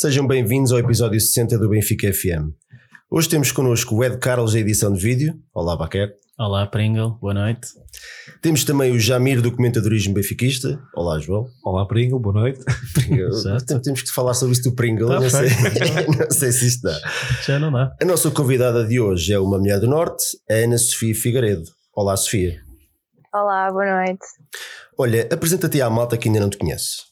[0.00, 2.54] Sejam bem-vindos ao episódio 60 do Benfica FM.
[3.10, 5.34] Hoje temos connosco o Ed Carlos, da edição de vídeo.
[5.52, 6.14] Olá, Baquer.
[6.38, 7.68] Olá, Pringle, boa noite.
[8.40, 10.80] Temos também o Jamir, do comentadorismo benfiquista.
[10.96, 11.48] Olá, João.
[11.62, 12.60] Olá, Pringle, boa noite.
[13.12, 13.78] Exato.
[13.82, 15.06] Temos que falar sobre isto do Pringle.
[15.06, 16.16] Tá não, sei, feito.
[16.18, 16.98] não sei se isto dá.
[17.46, 17.94] Já não dá.
[18.00, 21.64] A nossa convidada de hoje é uma mulher do Norte, a Ana Sofia Figueiredo.
[21.94, 22.58] Olá, Sofia.
[23.34, 24.24] Olá, boa noite.
[24.96, 27.09] Olha, apresenta-te à malta que ainda não te conhece.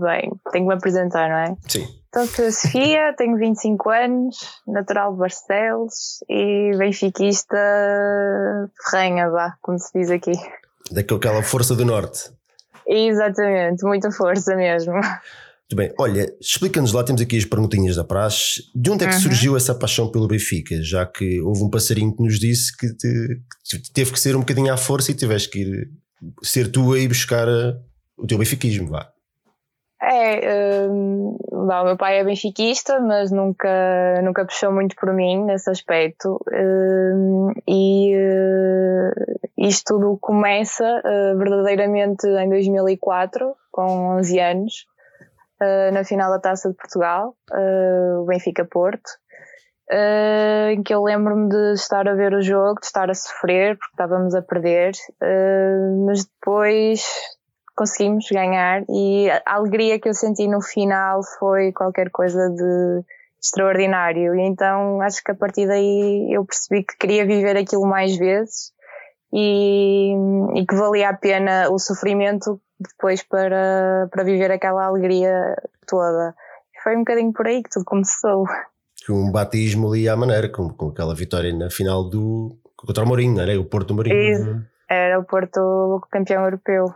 [0.00, 1.56] Bem, tenho que me apresentar, não é?
[1.68, 1.86] Sim.
[2.08, 4.36] Então, sou a Sofia, tenho 25 anos,
[4.68, 7.56] natural de Barcelos e benfiquista
[8.90, 10.32] ferrenha, vá, como se diz aqui.
[10.90, 12.30] Daquela força do Norte.
[12.86, 14.92] Exatamente, muita força mesmo.
[14.94, 15.92] Muito bem.
[15.98, 18.62] Olha, explica-nos lá, temos aqui as perguntinhas da praxe.
[18.74, 19.20] De onde é que Uhum.
[19.20, 20.80] surgiu essa paixão pelo Benfica?
[20.82, 23.40] Já que houve um passarinho que nos disse que, te-
[23.82, 25.90] que teve que ser um bocadinho à força e tiveste que ir
[26.42, 27.48] ser tu a ir buscar
[28.16, 29.08] o teu benfiquismo, vá.
[30.02, 35.44] É, hum, vá, o meu pai é benfiquista, mas nunca, nunca puxou muito por mim
[35.44, 36.40] nesse aspecto.
[36.52, 39.12] Hum, e uh,
[39.56, 44.86] isto tudo começa uh, verdadeiramente em 2004, com 11 anos,
[45.62, 47.34] uh, na final da Taça de Portugal,
[48.20, 49.10] o Benfica-Porto.
[50.70, 53.92] em que eu lembro-me de estar a ver o jogo, de estar a sofrer porque
[53.92, 54.92] estávamos a perder,
[56.06, 57.04] mas depois
[57.74, 63.04] conseguimos ganhar e a alegria que eu senti no final foi qualquer coisa de
[63.42, 68.16] extraordinário e então acho que a partir daí eu percebi que queria viver aquilo mais
[68.16, 68.72] vezes
[69.32, 70.14] e,
[70.54, 76.34] e que valia a pena o sofrimento depois para, para viver aquela alegria toda.
[76.82, 78.44] Foi um bocadinho por aí que tudo começou.
[79.08, 82.56] Um batismo ali à maneira, com, com aquela vitória na final do.
[82.76, 83.60] contra o Mourinho, não era?
[83.60, 84.16] O Porto Mourinho.
[84.16, 84.62] Isso.
[84.88, 86.94] Era o Porto campeão europeu.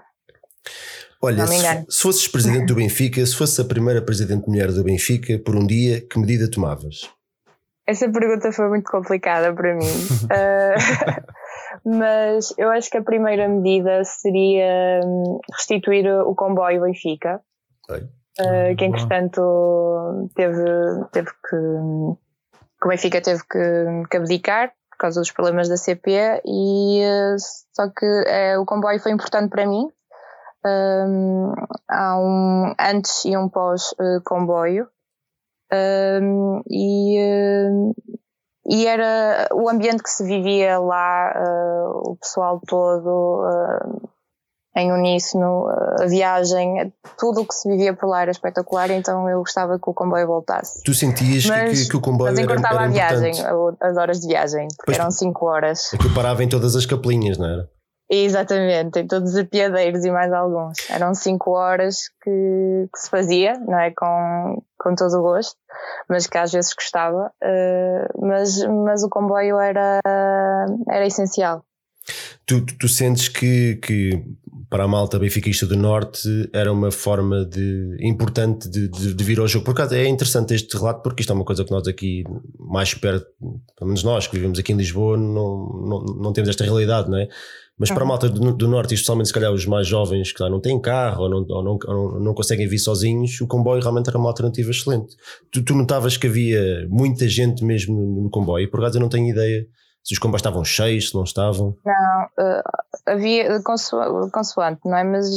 [1.20, 5.38] Olha, se, se fosses presidente do Benfica, se fosse a primeira presidente mulher do Benfica,
[5.38, 7.10] por um dia, que medida tomavas?
[7.88, 9.86] Essa pergunta foi muito complicada para mim.
[10.30, 10.74] Ah,
[11.84, 17.40] mas eu acho que a primeira medida seria hum, restituir o comboio Benfica,
[17.90, 18.06] Oi.
[18.40, 18.88] ah, que Boa.
[18.88, 20.64] entretanto teve,
[21.12, 21.56] teve que.
[22.80, 27.36] que o Benfica teve que, que abdicar por causa dos problemas da CP, e, ah,
[27.38, 29.88] só que eh, o comboio foi importante para mim.
[30.66, 31.52] Hum,
[31.88, 34.88] há um antes e um pós eh, comboio.
[35.72, 37.20] Um, e,
[37.70, 37.92] um,
[38.66, 44.08] e era o ambiente que se vivia lá, uh, o pessoal todo uh,
[44.74, 49.28] em uníssono, uh, a viagem, tudo o que se vivia por lá era espetacular, então
[49.28, 50.82] eu gostava que o comboio voltasse.
[50.84, 53.76] Tu sentias que- Mas- que, que o comboio Mas era, era a viagem, importante?
[53.82, 55.90] as horas de viagem, porque Pois- eram 5 horas.
[55.92, 57.68] Aquilo parava em todas as capelinhas, não era?
[58.10, 60.78] Exatamente, em todos os apiadeiros e mais alguns.
[60.88, 63.90] Eram cinco horas que, que se fazia, não é?
[63.90, 65.56] Com, com todo o gosto,
[66.08, 67.30] mas que às vezes gostava.
[67.42, 70.00] eh, mas, mas o comboio era,
[70.88, 71.62] era essencial.
[72.46, 74.24] Tu, tu, tu sentes que, que
[74.70, 79.38] para a malta benfiquista do Norte era uma forma de, importante de, de, de vir
[79.38, 79.64] ao jogo.
[79.64, 82.24] Por acaso é interessante este relato porque isto é uma coisa que nós aqui
[82.58, 83.26] mais perto,
[83.76, 87.18] pelo menos nós que vivemos aqui em Lisboa, não, não, não temos esta realidade, não
[87.18, 87.28] é?
[87.78, 90.50] Mas para a malta do, do Norte, especialmente se calhar os mais jovens que lá
[90.50, 94.08] não têm carro ou não, ou não, ou não, conseguem vir sozinhos, o comboio realmente
[94.08, 95.16] era uma alternativa excelente.
[95.52, 99.08] Tu, tu notavas que havia muita gente mesmo no, no comboio, por acaso eu não
[99.08, 99.66] tenho ideia
[100.08, 101.76] se os comboios estavam cheios, se não estavam.
[101.84, 102.62] Não, eh,
[103.06, 105.04] havia conso- consoante, não é?
[105.04, 105.28] Mas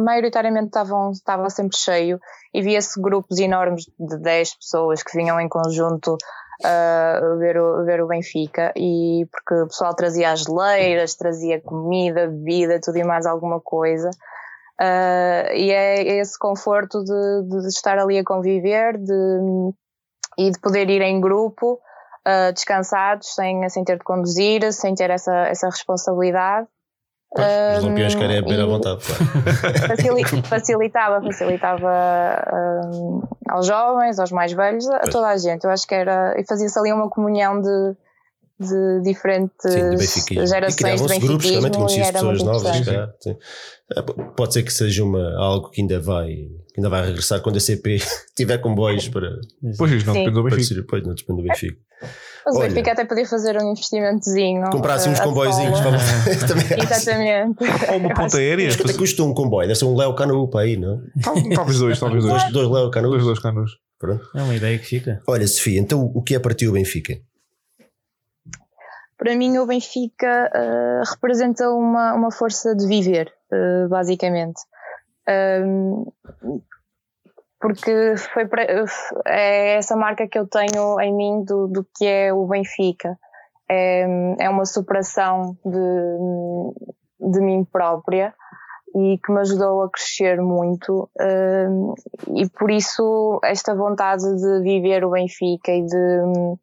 [0.00, 2.18] maioritariamente estavam, estava sempre cheio
[2.52, 6.16] e via-se grupos enormes de 10 pessoas que vinham em conjunto
[6.62, 12.26] a ver, o, ver o Benfica e porque o pessoal trazia as geleiras, trazia comida,
[12.26, 14.10] bebida, tudo e mais alguma coisa.
[14.80, 19.72] Ah, e é esse conforto de, de estar ali a conviver de,
[20.38, 21.78] e de poder ir em grupo,
[22.24, 26.66] ah, descansados, sem, sem ter de conduzir, sem ter essa, essa responsabilidade.
[27.32, 29.00] Pois, os lampiões querem beber à e- vontade.
[29.04, 29.86] claro.
[29.88, 35.12] Facili- facilitava, facilitava hum, aos jovens, aos mais velhos, a Pois.
[35.12, 35.62] toda a gente.
[35.64, 36.34] Eu acho que era.
[36.40, 37.96] E fazia-se ali uma comunhão de,
[38.58, 40.40] de diferentes Sim, de.
[40.40, 42.88] E gerações de criavam-se grupos, benfiquismo realmente e conhecia era pessoas novas.
[43.96, 47.40] É, p- Pode ser que seja uma, algo que ainda vai, que ainda vai regressar
[47.42, 47.98] quando a CP
[48.36, 49.30] tiver comboios para,
[49.78, 50.84] Pois não depende do Benfica.
[50.88, 51.76] Pois, não depende do Benfica.
[52.46, 52.68] Mas o Olha.
[52.68, 54.70] Benfica até podia fazer um investimentozinho.
[54.70, 55.90] Comprasse uns comboiozinhos para
[56.48, 56.82] também.
[56.82, 57.58] Exatamente.
[57.90, 58.68] Ou uma ponta aérea.
[58.76, 59.68] Quanto é que custa um comboio?
[59.68, 61.00] Deve ser um Leo Canu para aí, não?
[61.22, 62.42] Tal- Talvez dois, talvez dois.
[62.44, 63.10] Dois, dois Leo Canu.
[63.10, 63.40] Dois, dois.
[63.98, 64.24] Pronto.
[64.34, 65.20] É uma ideia que fica.
[65.28, 67.14] Olha, Sofia, então o que é para ti o Benfica?
[69.18, 73.30] Para mim, o Benfica eh, representa uma, uma força de viver.
[73.52, 74.60] eh, basicamente.
[75.28, 76.06] Um,
[77.60, 78.64] porque foi pra,
[79.26, 83.16] é essa marca que eu tenho em mim do, do que é o Benfica.
[83.70, 84.04] É,
[84.40, 88.34] é uma superação de, de mim própria
[88.96, 91.94] e que me ajudou a crescer muito um,
[92.34, 96.56] e por isso esta vontade de viver o Benfica e de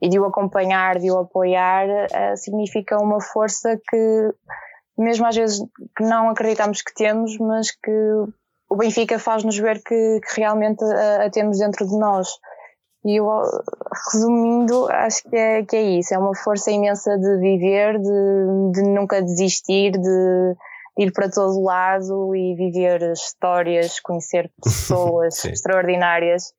[0.00, 4.34] e de o acompanhar, de o apoiar, uh, significa uma força que
[4.98, 5.60] mesmo às vezes
[5.96, 7.90] que não acreditamos que temos, mas que
[8.72, 12.38] o Benfica faz-nos ver que, que realmente a, a, temos dentro de nós.
[13.04, 13.26] E eu,
[14.10, 16.14] resumindo, acho que é, que é isso.
[16.14, 20.54] É uma força imensa de viver, de, de nunca desistir, de
[20.98, 26.54] ir para todo lado e viver histórias, conhecer pessoas extraordinárias,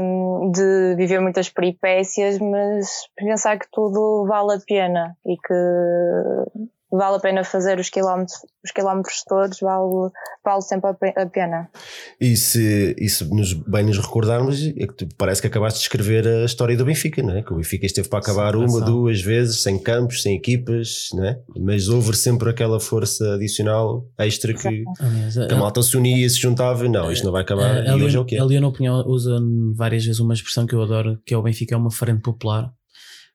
[0.00, 7.16] um, de viver muitas peripécias, mas pensar que tudo vale a pena e que vale
[7.16, 10.10] a pena fazer os quilómetros, os quilómetros todos, vale,
[10.44, 11.68] vale sempre a pena.
[12.20, 16.26] E se, e se nos, bem nos recordarmos, é que parece que acabaste de escrever
[16.26, 17.42] a história do Benfica, não é?
[17.42, 21.24] Que o Benfica esteve para acabar Sim, uma, duas vezes, sem campos, sem equipas, não
[21.24, 21.38] é?
[21.58, 26.40] Mas houve sempre aquela força adicional extra que, que a malta se unia e se
[26.40, 27.84] juntava, não, isto não vai acabar.
[27.86, 28.38] e hoje é o que é.
[28.38, 29.38] A Leona Opinião usa
[29.74, 32.72] várias vezes uma expressão que eu adoro, que é o Benfica é uma frente popular.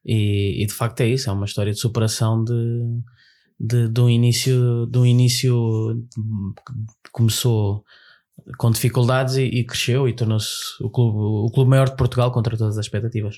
[0.06, 2.53] E, e de facto é isso, é uma história de superação de,
[3.59, 5.55] de, de um início, de um início
[7.11, 7.83] começou
[8.57, 10.50] com dificuldades e, e cresceu e tornou-se
[10.81, 13.38] o clube, o clube maior de Portugal contra todas as expectativas.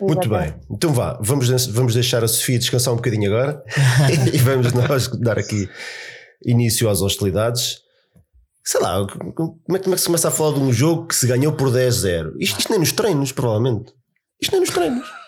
[0.00, 3.62] Muito bem, então vá, vamos, vamos deixar a Sofia descansar um bocadinho agora
[4.32, 5.68] e vamos nós dar aqui
[6.44, 7.82] início às hostilidades.
[8.64, 11.14] Sei lá, como é, como é que se começa a falar de um jogo que
[11.14, 12.34] se ganhou por 10-0?
[12.38, 13.92] Isto, isto nem nos treinos, provavelmente.
[14.40, 15.19] Isto nem nos treinos.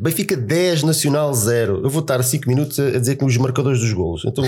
[0.00, 1.82] Benfica 10, Nacional 0.
[1.82, 4.24] Eu vou estar 5 minutos a dizer que os marcadores dos golos.
[4.24, 4.44] Então,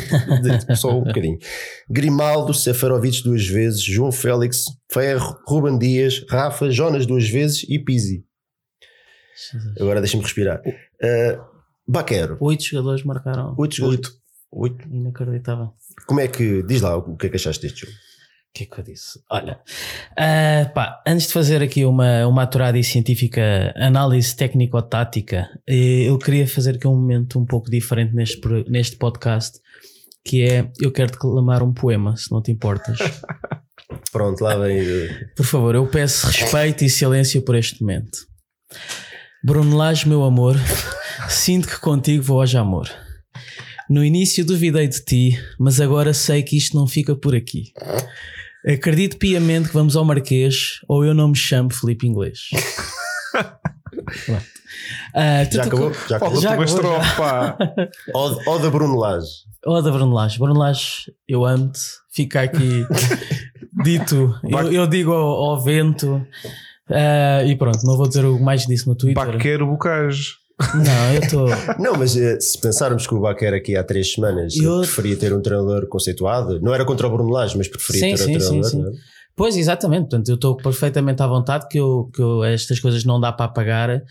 [0.77, 1.39] só um bocadinho.
[1.89, 8.25] Grimaldo, Seferovic duas vezes, João Félix, Ferro, Ruben Dias, Rafa, Jonas duas vezes e Pizzi.
[9.81, 10.61] Agora deixa-me respirar.
[10.67, 11.43] Uh,
[11.87, 12.37] Baquero.
[12.41, 13.55] Oito jogadores marcaram.
[13.59, 14.11] Oito jogadores.
[14.53, 14.89] Oito.
[14.89, 15.73] Inacreditável.
[16.07, 16.63] Como é que.
[16.63, 17.93] Diz lá o que é que achaste deste jogo.
[18.51, 19.23] O que é que eu disse?
[19.31, 19.61] Olha,
[20.13, 26.19] uh, pá, antes de fazer aqui uma, uma aturada e científica análise técnico-tática, eh, eu
[26.19, 29.61] queria fazer aqui um momento um pouco diferente neste, neste podcast,
[30.25, 32.99] que é, eu quero declamar um poema, se não te importas.
[34.11, 35.09] Pronto, lá vem.
[35.37, 38.19] Por favor, eu peço respeito e silêncio por este momento.
[39.45, 40.57] Bruno Lage, meu amor,
[41.29, 42.91] sinto que contigo vou hoje amor.
[43.89, 47.73] No início duvidei de ti, mas agora sei que isto não fica por aqui.
[48.67, 52.49] Acredito piamente que vamos ao Marquês ou eu não me chamo Felipe Inglês.
[55.15, 55.93] Uh, já acabou?
[56.09, 56.41] Já acabou.
[56.41, 57.89] Já acabou.
[58.55, 59.27] Oda Bruno Lage.
[59.67, 60.39] Oda Bruno Lage.
[60.39, 61.81] Bruno Lage, eu amo-te.
[62.13, 62.87] Fica aqui
[63.83, 64.35] dito.
[64.43, 66.27] Eu, eu, digo ao, ao vento.
[66.89, 69.25] Uh, e pronto, não vou dizer o mais disso no Twitter.
[69.25, 70.35] Baqueiro Bocage.
[70.75, 71.49] Não, eu estou.
[71.79, 74.81] não, mas eh, se pensarmos que o Baquer aqui há três semanas eu...
[74.81, 78.19] preferia ter um treinador conceituado, não era contra o Bruno Lage, mas preferia sim, ter
[78.19, 78.71] sim, um treinador.
[78.71, 78.89] Sim, sim.
[78.89, 79.21] É?
[79.35, 80.03] Pois, exatamente.
[80.03, 83.47] Portanto, eu estou perfeitamente à vontade que, eu, que eu, estas coisas não dá para
[83.47, 84.03] apagar.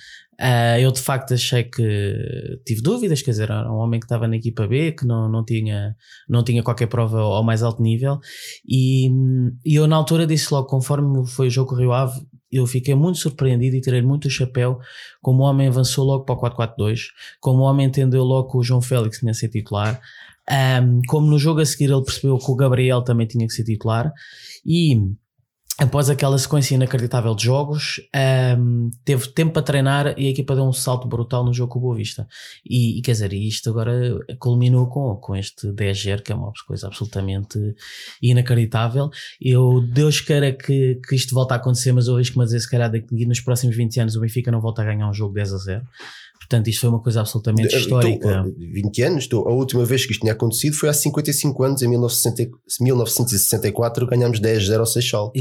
[0.42, 4.26] Uh, eu de facto achei que tive dúvidas, quer dizer, era um homem que estava
[4.26, 5.94] na equipa B, que não, não, tinha,
[6.30, 8.20] não tinha qualquer prova ao mais alto nível,
[8.66, 9.10] e,
[9.66, 13.20] e eu na altura disse logo, conforme foi o jogo Rio Ave, eu fiquei muito
[13.20, 14.80] surpreendido e tirei muito o chapéu.
[15.22, 17.08] Como o homem avançou logo para o 4-4-2,
[17.40, 20.02] como o homem entendeu logo que o João Félix tinha que ser titular,
[20.82, 23.64] um, como no jogo a seguir ele percebeu que o Gabriel também tinha que ser
[23.64, 24.12] titular.
[24.66, 25.00] E
[25.80, 28.02] após aquela sequência inacreditável de jogos,
[28.58, 31.80] um, teve tempo para treinar e a equipa deu um salto brutal no jogo com
[31.80, 32.28] o Boa Vista.
[32.66, 36.88] E, e quer dizer, isto agora culminou com, com este 10-0, que é uma coisa
[36.88, 37.58] absolutamente
[38.22, 39.10] inacreditável.
[39.42, 42.70] Eu, Deus queira que, que isto volte a acontecer, mas eu risco-me a dizer, se
[42.70, 45.54] calhar, daqui nos próximos 20 anos o Benfica não volta a ganhar um jogo 10
[45.54, 45.86] a 0.
[46.50, 48.44] Portanto, isto foi uma coisa absolutamente então, histórica.
[48.58, 51.88] 20 anos, então, a última vez que isto tinha acontecido foi há 55 anos, em
[51.88, 55.32] 1964, ganhámos 10-0 ao Seixal.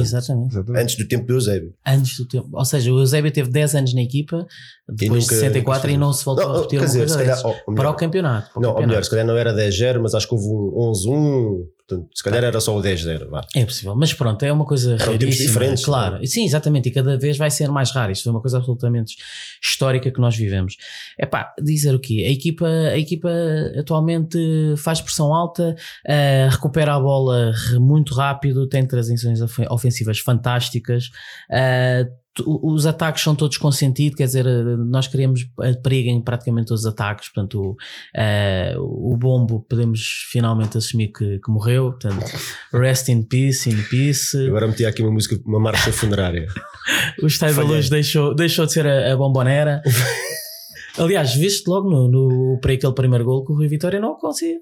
[0.50, 0.82] Exatamente.
[0.82, 1.74] Antes do tempo do Eusébio.
[1.86, 2.48] Antes do tempo.
[2.52, 4.46] Ou seja, o Eusébio teve 10 anos na equipa,
[4.88, 7.94] depois de 64 e não se voltou não, a repetir dizer, calhar, melhor, para o
[7.94, 8.50] campeonato.
[8.52, 8.82] Para o não, campeonato.
[8.82, 11.77] ou melhor, se calhar não era 10-0, mas acho que houve um 11-1.
[11.88, 13.30] Portanto, se calhar era só o 10-0.
[13.54, 15.74] É possível, mas pronto, é uma coisa Eram raríssima.
[15.82, 16.26] Claro, não?
[16.26, 18.12] sim, exatamente, e cada vez vai ser mais raro.
[18.12, 19.16] Isto foi uma coisa absolutamente
[19.62, 20.76] histórica que nós vivemos.
[21.18, 22.26] É pá, dizer o quê?
[22.28, 23.30] A equipa, a equipa
[23.78, 24.38] atualmente
[24.76, 25.74] faz pressão alta,
[26.06, 29.40] uh, recupera a bola muito rápido, tem transições
[29.70, 31.06] ofensivas fantásticas.
[31.50, 34.44] Uh, os ataques são todos com sentido, quer dizer,
[34.78, 35.46] nós queremos
[35.82, 41.38] perigo em praticamente todos os ataques, portanto, o, uh, o bombo podemos finalmente assumir que,
[41.38, 42.24] que, morreu, portanto,
[42.72, 44.36] rest in peace, in peace.
[44.46, 46.46] Agora meti aqui uma música, uma marcha funerária.
[47.22, 49.82] o Estádio da Luz deixou, deixou de ser a, a bombonera.
[50.98, 54.58] Aliás, viste logo no, no, para aquele primeiro gol que o Rui Vitória não conseguia.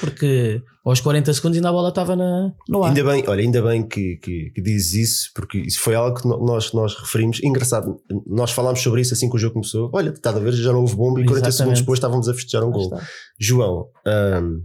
[0.00, 2.88] Porque aos 40 segundos ainda a bola estava na, no ar.
[2.88, 6.26] Ainda bem, olha, ainda bem que, que, que dizes isso, porque isso foi algo que
[6.26, 7.42] nós, nós referimos.
[7.42, 9.90] Engraçado, nós falámos sobre isso assim que o jogo começou.
[9.92, 11.56] Olha, está a ver, já não houve bomba e 40 Exatamente.
[11.56, 12.90] segundos depois estávamos a festejar um gol.
[13.38, 14.62] João, hum,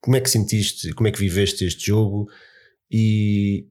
[0.00, 2.26] como é que sentiste, como é que viveste este jogo?
[2.90, 3.66] E,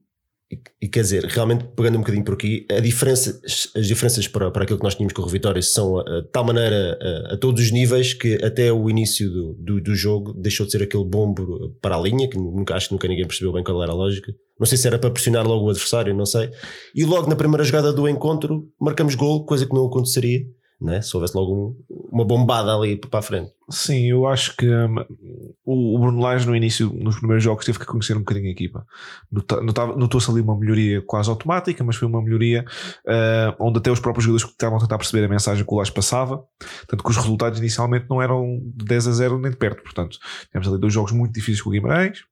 [0.80, 3.40] e, quer dizer, realmente pegando um bocadinho por aqui, a diferença,
[3.76, 6.98] as diferenças para, para aquilo que nós tínhamos com o Vitória são de tal maneira
[7.00, 10.72] a, a, todos os níveis que até o início do, do, do, jogo deixou de
[10.72, 13.80] ser aquele bombo para a linha, que nunca, acho que nunca ninguém percebeu bem qual
[13.80, 14.34] era a lógica.
[14.58, 16.50] Não sei se era para pressionar logo o adversário, não sei.
[16.94, 20.44] E logo na primeira jogada do encontro marcamos gol, coisa que não aconteceria
[20.80, 21.02] né?
[21.02, 23.52] se houvesse logo um, uma bombada ali para a frente.
[23.68, 24.96] Sim, eu acho que um,
[25.64, 28.86] o, Bruno Lage no início, nos primeiros jogos, teve que conhecer um bocadinho a equipa.
[29.96, 32.64] Notou-se ali uma melhoria quase automática, mas foi uma melhoria
[33.06, 35.92] uh, onde até os próprios jogadores estavam a tentar perceber a mensagem que o Lage
[35.92, 36.42] passava,
[36.88, 39.82] tanto que os resultados inicialmente não eram de 10 a 0 nem de perto.
[39.82, 42.24] Portanto, tivemos ali dois jogos muito difíceis com o Guimarães,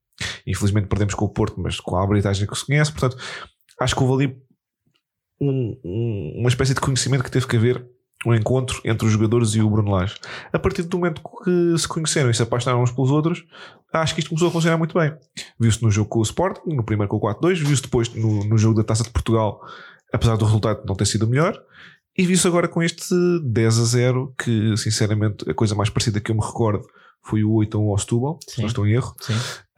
[0.46, 2.90] infelizmente perdemos com o Porto, mas com a habilidade que se conhece.
[2.90, 3.16] Portanto,
[3.80, 4.36] acho que houve ali
[5.40, 7.86] um, um, uma espécie de conhecimento que teve que haver
[8.26, 10.16] um encontro entre os jogadores e o Bruno Lage.
[10.52, 13.44] A partir do momento que se conheceram e se apaixonaram uns pelos outros,
[13.92, 15.14] acho que isto começou a funcionar muito bem.
[15.58, 18.58] Viu-se no jogo com o Sporting, no primeiro com o 4-2, viu-se depois no, no
[18.58, 19.60] jogo da Taça de Portugal,
[20.12, 21.60] apesar do resultado não ter sido melhor,
[22.16, 26.32] e viu-se agora com este 10 a 0, que sinceramente a coisa mais parecida que
[26.32, 26.84] eu me recordo
[27.22, 29.14] foi o 8 a 1 ao Setúbal, se não estou em erro.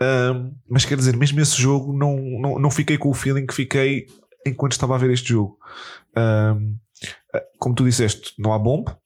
[0.00, 3.54] Um, mas quer dizer, mesmo esse jogo não, não, não fiquei com o feeling que
[3.54, 4.06] fiquei
[4.46, 5.58] enquanto estava a ver este jogo.
[6.16, 6.78] Um,
[7.58, 8.98] como tu disseste, não há bomba,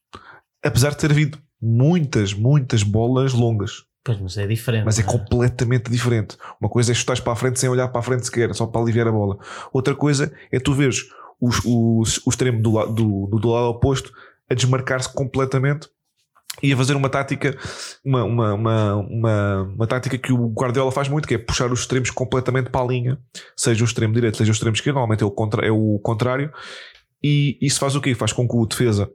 [0.62, 3.85] apesar de ter havido muitas, muitas bolas longas.
[4.04, 4.85] Pois, mas é diferente.
[4.85, 6.37] Mas é, é, completamente diferente.
[6.61, 8.81] Uma coisa é chutar para a frente sem olhar para a frente sequer, só para
[8.81, 9.38] aliviar a bola.
[9.73, 11.09] Outra coisa é tu veres
[11.40, 14.12] o, o, o extremo do, do, do, do lado oposto
[14.49, 15.88] a desmarcar-se completamente
[16.62, 17.57] e a fazer uma tática,
[18.04, 21.81] uma, uma, uma, uma, uma tática que o Guardiola faz muito, que é puxar os
[21.81, 23.19] extremos completamente para a linha,
[23.57, 26.52] seja o extremo direito, seja o extremo esquerdo, normalmente é o, contra, é o contrário,
[27.25, 28.14] e isso faz o quê?
[28.14, 29.11] Faz com que o defesa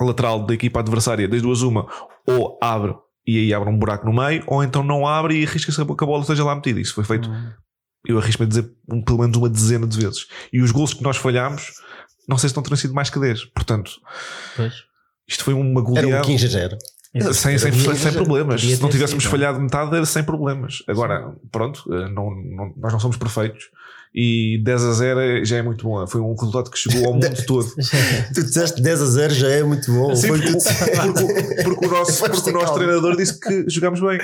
[0.00, 1.86] lateral da equipa adversária, das duas uma,
[2.26, 5.76] ou abre e aí abre um buraco no meio, ou então não abre e arrisca-se
[5.76, 6.80] que a bola esteja lá metida.
[6.80, 7.52] Isso foi feito, uhum.
[8.06, 10.26] eu arrisco-me a dizer, um, pelo menos uma dezena de vezes.
[10.52, 11.74] E os gols que nós falhámos,
[12.28, 13.44] não sei se não terão sido mais que 10.
[13.46, 13.92] Portanto,
[14.56, 14.74] pois.
[15.28, 16.08] isto foi uma goleada.
[16.08, 16.78] Era um 15 a 0.
[17.32, 18.60] Sem, sem, sem, sem, problemas.
[18.60, 20.82] Se não tivéssemos falhado metade, era sem problemas.
[20.88, 23.64] Agora, pronto, eh, não, não, nós não somos perfeitos
[24.14, 26.06] e 10 a 0 já é muito bom.
[26.06, 27.68] Foi um resultado que chegou ao mundo todo.
[28.34, 30.14] tu disseste 10 a 0 já é muito bom.
[30.14, 34.18] Sim, porque, porque, porque, o nosso, porque o nosso treinador disse que jogámos bem.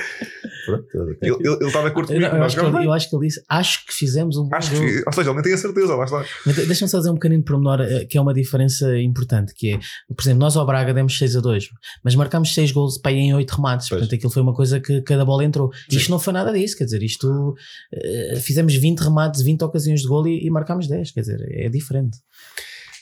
[0.67, 2.25] Ele, ele, ele estava curto comigo.
[2.25, 4.75] Eu, acho que ele, eu acho que ele disse: Acho que fizemos um bom acho
[4.75, 4.87] jogo.
[4.87, 6.25] Que, ou seja, ele nem tem a certeza, lá está.
[6.45, 9.53] Deixa-me só dizer um bocadinho de pormenor eh, que é uma diferença importante.
[9.55, 9.79] Que é,
[10.13, 11.69] por exemplo, nós ao Braga demos 6 a 2,
[12.03, 13.87] mas marcámos 6 gols para ir em 8 remates.
[13.87, 13.99] Pois.
[14.01, 15.71] Portanto, aquilo foi uma coisa que cada bola entrou.
[15.89, 15.97] Sim.
[15.97, 20.07] Isto não foi nada disso, quer dizer, isto uh, fizemos 20 remates, 20 ocasiões de
[20.07, 22.17] gol e, e marcámos 10, quer dizer, é diferente.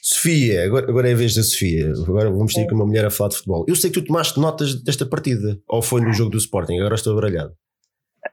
[0.01, 1.94] Sofia, agora, agora é a vez da Sofia.
[2.06, 3.63] Agora vamos ter com uma mulher a falar de futebol.
[3.70, 6.96] Eu sei que tu tomaste notas desta partida, ou foi no jogo do Sporting, agora
[6.96, 7.53] estou abralhado.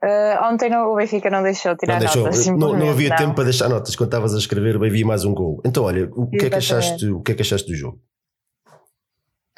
[0.03, 2.23] Uh, ontem o Benfica não deixou tirar não deixou.
[2.25, 2.47] notas.
[2.47, 3.17] Não, não havia não.
[3.17, 5.61] tempo para deixar notas quando estavas a escrever, havia mais um gol.
[5.65, 8.01] Então, olha, o que, é que achaste, o que é que achaste do jogo?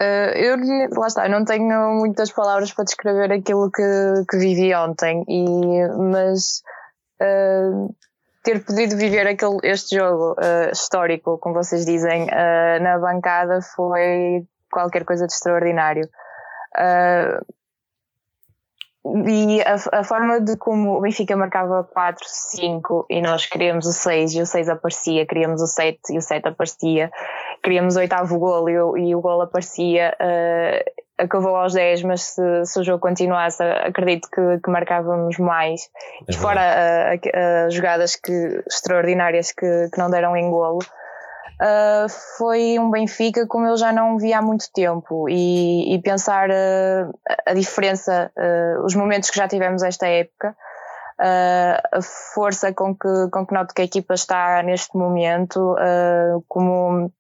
[0.00, 0.56] Uh, eu,
[0.98, 6.60] lá está, não tenho muitas palavras para descrever aquilo que, que vivi ontem, e, mas
[7.20, 7.94] uh,
[8.42, 12.26] ter podido viver aquele, este jogo uh, histórico, como vocês dizem,
[12.80, 16.08] na bancada foi qualquer coisa de extraordinário.
[16.76, 17.44] Uh,
[19.04, 23.92] e a, a, forma de como o Benfica marcava 4, 5 e nós queríamos o
[23.92, 27.10] 6 e o 6 aparecia, queríamos o 7 e o 7 aparecia,
[27.64, 32.64] queríamos o oitavo gol e e o gol aparecia, uh, acabou aos 10, mas se,
[32.64, 35.88] se, o jogo continuasse, acredito que, que marcávamos mais.
[36.28, 37.12] É e fora
[37.66, 40.80] as jogadas que, extraordinárias que, que não deram em golo.
[41.62, 45.28] Uh, foi um Benfica como eu já não via há muito tempo.
[45.28, 47.12] E, e pensar uh,
[47.46, 50.56] a diferença, uh, os momentos que já tivemos esta época,
[51.18, 52.02] a
[52.34, 55.76] força com que, com que noto que a equipa está neste momento,
[56.48, 57.12] como,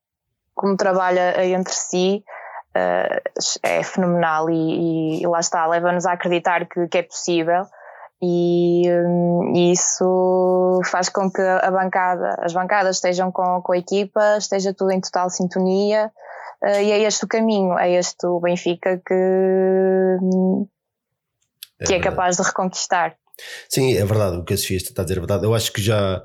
[0.56, 2.24] como trabalha entre si,
[3.62, 7.66] é fenomenal e, e lá está, leva-nos a acreditar que, que é possível
[8.22, 13.78] E, hum, e isso faz com que a bancada, as bancadas estejam com, com a
[13.78, 16.10] equipa, esteja tudo em total sintonia.
[16.62, 20.68] Uh, e é este o caminho, é este o Benfica que, hum,
[21.84, 23.16] que é, é capaz de reconquistar.
[23.68, 25.44] Sim, é verdade, o que a Sofia está a dizer é verdade.
[25.44, 26.22] Eu acho que já,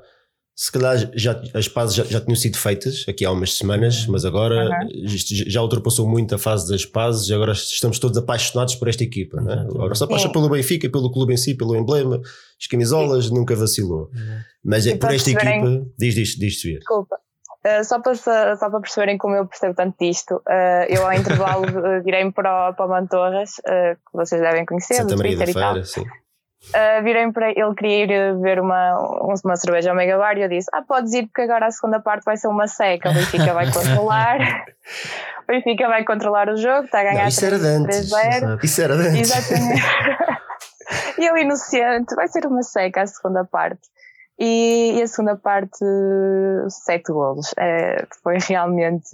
[0.60, 4.24] se calhar já, as pazes já, já tinham sido feitas aqui há umas semanas, mas
[4.24, 5.06] agora uhum.
[5.06, 9.40] já ultrapassou muito a fase das pazes e agora estamos todos apaixonados por esta equipa.
[9.40, 9.60] Não é?
[9.60, 12.20] Agora só apaixona pelo Benfica, pelo clube em si, pelo emblema,
[12.60, 13.34] as camisolas, Sim.
[13.34, 14.10] nunca vacilou.
[14.12, 14.40] Uhum.
[14.64, 15.86] Mas é por esta equipa.
[15.96, 16.78] Diz, diz, diz, Sofia.
[16.80, 17.16] Desculpa.
[17.64, 21.66] Uh, só, para, só para perceberem como eu percebo tanto disto, uh, eu ao intervalo
[22.02, 26.04] virei-me para, para o Mantorras, uh, que vocês devem conhecer, Santa Maria da Feira, sim.
[26.66, 28.98] Uh, virei para ele, queria ir ver uma,
[29.42, 32.24] uma cerveja Omega Bar e eu disse: Ah, podes ir porque agora a segunda parte
[32.24, 33.10] vai ser uma seca.
[33.10, 34.38] O Benfica vai controlar,
[35.44, 38.08] o Benfica vai controlar o jogo, está a ganhar Não, isso 3, era antes.
[38.08, 39.20] 0 Isso era antes.
[39.20, 39.82] Exatamente.
[41.18, 43.80] e eu, inocente, vai ser uma seca a segunda parte.
[44.38, 45.84] E, e, a segunda parte,
[46.68, 47.52] sete golos.
[47.58, 49.08] É, foi realmente.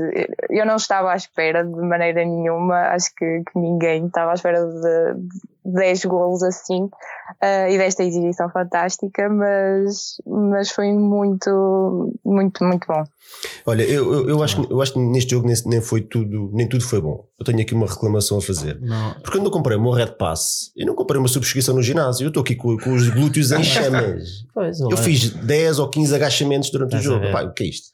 [0.51, 4.61] Eu não estava à espera de maneira nenhuma, acho que, que ninguém estava à espera
[4.67, 12.65] de, de 10 golos assim uh, e desta exibição fantástica, mas, mas foi muito, muito,
[12.65, 13.05] muito bom.
[13.67, 16.69] Olha, eu, eu, eu acho, eu acho que neste jogo nem, nem foi tudo, nem
[16.69, 17.25] tudo foi bom.
[17.39, 18.79] Eu tenho aqui uma reclamação a fazer.
[18.81, 19.15] Não.
[19.15, 22.25] Porque quando eu comprei o meu Red Pass, eu não comprei uma subscrição no ginásio,
[22.25, 24.45] eu estou aqui com, com os glúteos em chamas.
[24.53, 27.31] Pois, eu fiz 10 ou 15 agachamentos durante o jogo.
[27.33, 27.94] Pá, o que é isto?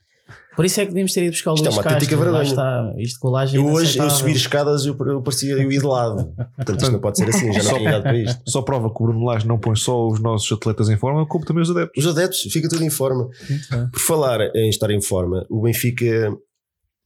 [0.56, 2.42] Por isso é que devíamos ter ido buscar o Isto Luís é uma Castro, vergonha.
[2.42, 6.34] Está, isto colagem eu hoje eu subir escadas eu, eu parecia eu ir de lado.
[6.56, 8.42] Portanto, isto não pode ser assim, já não tinha idade para isto.
[8.46, 11.44] Só prova que o Bruno Lage não põe só os nossos atletas em forma, como
[11.44, 12.04] também os adeptos.
[12.04, 13.28] Os adeptos, fica tudo em forma.
[13.92, 16.36] Por falar em estar em forma, o Benfica.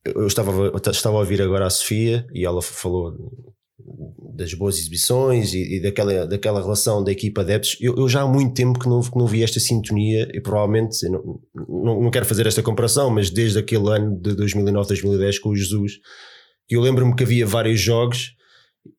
[0.05, 3.17] Eu estava, eu estava a ouvir agora a Sofia e ela falou
[4.35, 8.27] das boas exibições e, e, daquela, daquela relação da equipa adeptos, eu, eu, já há
[8.27, 12.27] muito tempo que não, que não vi esta sintonia e provavelmente, não, não, não, quero
[12.27, 16.01] fazer esta comparação, mas desde aquele ano de 2009, 2010 com o Jesus,
[16.69, 18.35] eu lembro-me que havia vários jogos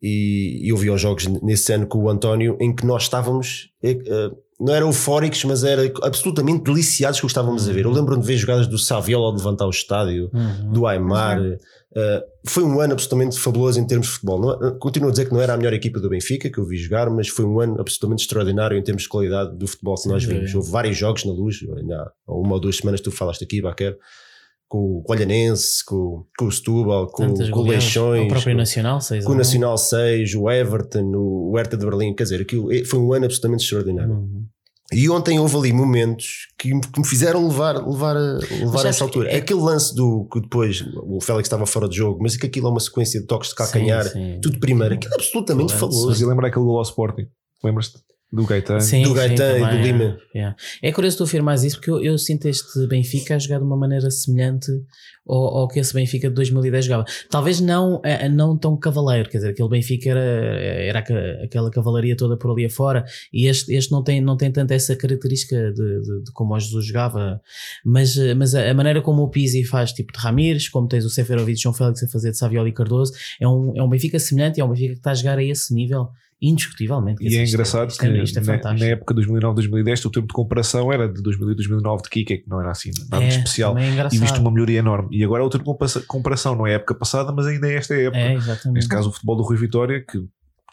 [0.01, 3.69] e, e eu vi os jogos nesse ano com o António em que nós estávamos,
[3.83, 7.85] uh, não eram eufóricos, mas era absolutamente deliciados que o estávamos a ver.
[7.85, 10.71] Eu lembro-me de ver jogadas do Saviola levantar o estádio, uhum.
[10.71, 11.41] do Aymar.
[11.41, 11.57] Uhum.
[11.95, 14.39] Uh, foi um ano absolutamente fabuloso em termos de futebol.
[14.41, 16.75] Não, continuo a dizer que não era a melhor equipa do Benfica que eu vi
[16.75, 20.23] jogar, mas foi um ano absolutamente extraordinário em termos de qualidade do futebol que nós
[20.25, 20.53] vimos.
[20.53, 21.59] Houve vários jogos na luz,
[22.27, 23.97] há uma ou duas semanas tu falaste aqui, Baquer,
[24.67, 29.23] com o Olhanense, com, com o Setúbal, com, com o Leixões, o próprio Nacional 6,
[29.23, 32.99] com o Nacional 6, o Everton, o Hertha de Berlim, quer dizer, aquilo é, foi
[32.99, 34.15] um ano absolutamente extraordinário.
[34.15, 34.45] Uhum.
[34.93, 39.03] E ontem houve ali momentos que, que me fizeram levar, levar, a, levar a essa
[39.03, 39.31] altura.
[39.31, 39.37] É...
[39.37, 42.69] Aquele lance do que depois o Félix estava fora de jogo, mas que aquilo é
[42.71, 44.39] uma sequência de toques de calcanhar, sim, sim.
[44.41, 46.09] tudo primeiro, aquilo é absolutamente fabuloso.
[46.09, 47.27] Mas lembra aquele do Sporting?
[47.63, 47.97] Lembras-te?
[48.31, 48.79] Do Gaetan.
[48.79, 50.17] Sim, do Gaetan e do Lima.
[50.33, 50.91] É, é.
[50.91, 54.09] curioso tu afirmares isso porque eu, eu, sinto este Benfica a jogar de uma maneira
[54.11, 54.71] semelhante
[55.27, 57.05] ao, ao, que esse Benfica de 2010 jogava.
[57.29, 60.99] Talvez não, é, não tão cavaleiro, quer dizer, aquele Benfica era, era
[61.43, 64.95] aquela cavalaria toda por ali afora e este, este não, tem, não tem tanto essa
[64.95, 67.39] característica de, de, de como o Jesus jogava,
[67.85, 71.09] mas, mas a, a, maneira como o Pizzi faz tipo de Ramires, como tens o
[71.09, 74.19] Seferovic e João Félix a fazer de Savioli e Cardoso, é um, é um Benfica
[74.19, 76.09] semelhante, é um Benfica que está a jogar a esse nível
[76.41, 77.23] indiscutivelmente.
[77.23, 80.91] E é engraçado isto, que é, é na, época de 2009-2010 o tempo de comparação
[80.91, 83.77] era de 2008-2009 de Kike, que não era assim, nada é, especial.
[83.77, 85.09] É e visto uma melhoria enorme.
[85.11, 87.75] E agora é o tempo de comparação, não é a época passada, mas ainda é
[87.75, 88.17] esta época.
[88.17, 88.37] É,
[88.71, 90.25] Neste caso, o futebol do Rui Vitória, que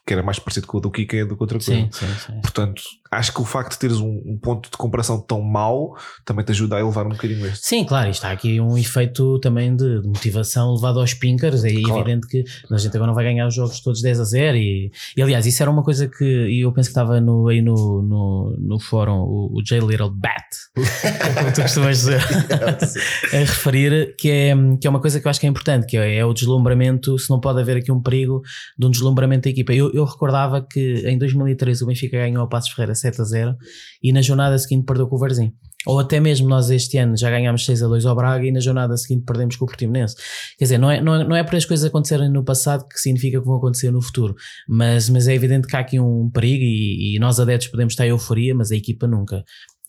[0.04, 1.72] que era mais parecido com o do Kika do que outra coisa.
[1.72, 2.40] Sim, sim, sim.
[2.40, 6.44] Portanto, acho que o facto de teres um, um, ponto de comparação tão mau também
[6.44, 7.68] te ajuda a elevar um bocadinho este.
[7.68, 11.62] Sim, claro, está aqui um efeito também de, de motivação levado aos pinkers.
[11.62, 12.00] É claro.
[12.00, 14.56] evidente que a gente agora não vai ganhar os jogos todos 10 a 0.
[14.56, 18.02] E, e aliás, isso era uma coisa que eu penso que estava no, aí no,
[18.02, 20.42] no, no fórum, o, o J Little Bat,
[21.38, 22.20] como tu costumas dizer,
[23.32, 25.96] a referir, que é, que é uma coisa que eu acho que é importante, que
[25.96, 27.16] é, é o deslumbramento.
[27.18, 28.42] Se não pode haver aqui um perigo
[28.76, 29.72] de um deslumbramento da equipa.
[29.72, 33.56] Eu, eu recordava que em 2013 o Benfica ganhou a Passos Ferreira 7 a 0
[34.02, 35.52] e na jornada seguinte perdeu com o Varzim.
[35.84, 38.60] Ou até mesmo nós este ano já ganhámos 6 a 2 ao Braga e na
[38.60, 40.14] jornada seguinte perdemos com o Portimonense.
[40.56, 42.98] Quer dizer, não é, não é, não é por as coisas acontecerem no passado que
[42.98, 44.34] significa que vão acontecer no futuro.
[44.68, 48.06] Mas, mas é evidente que há aqui um perigo e, e nós adeptos podemos estar
[48.06, 49.42] em euforia, mas a equipa nunca.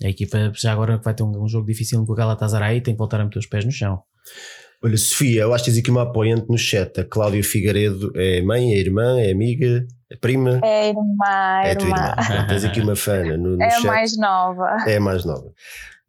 [0.03, 2.95] A equipa já agora vai ter um, um jogo difícil com o Galatasaray e tem
[2.95, 4.01] que voltar a meter os pés no chão.
[4.85, 6.99] Olha, Sofia, eu acho que tens aqui uma apoiante no chat.
[6.99, 10.59] A Cláudia Figueiredo é mãe, é irmã, é amiga, é prima?
[10.61, 12.15] É irmã, é tua irmã.
[12.19, 12.47] irmã.
[12.47, 13.85] tens aqui uma fã no, no é chat.
[13.85, 14.77] É a mais nova.
[14.85, 15.53] É a mais nova.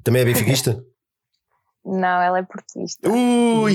[0.02, 0.82] Também é benfiquista?
[1.86, 3.08] Não, ela é portista.
[3.08, 3.74] Ui!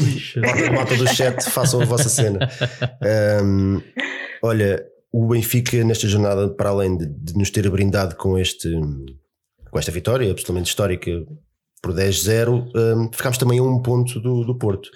[0.76, 2.40] Malta do chat, façam a vossa cena.
[3.44, 3.80] Um,
[4.42, 4.84] olha,
[5.14, 8.68] o Benfica, nesta jornada, para além de, de, nos ter brindado com, este,
[9.70, 11.24] com esta vitória absolutamente histórica
[11.82, 14.90] por 10-0, um, ficámos também a um ponto do, do Porto.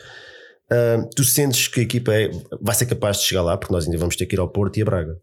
[0.71, 2.29] Um, tu sentes que a equipa é,
[2.61, 4.77] vai ser capaz de chegar lá, porque nós ainda vamos ter que ir ao Porto
[4.77, 5.17] e a Braga?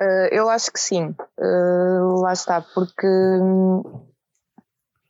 [0.00, 3.82] Uh, eu acho que sim, uh, lá está, porque hum,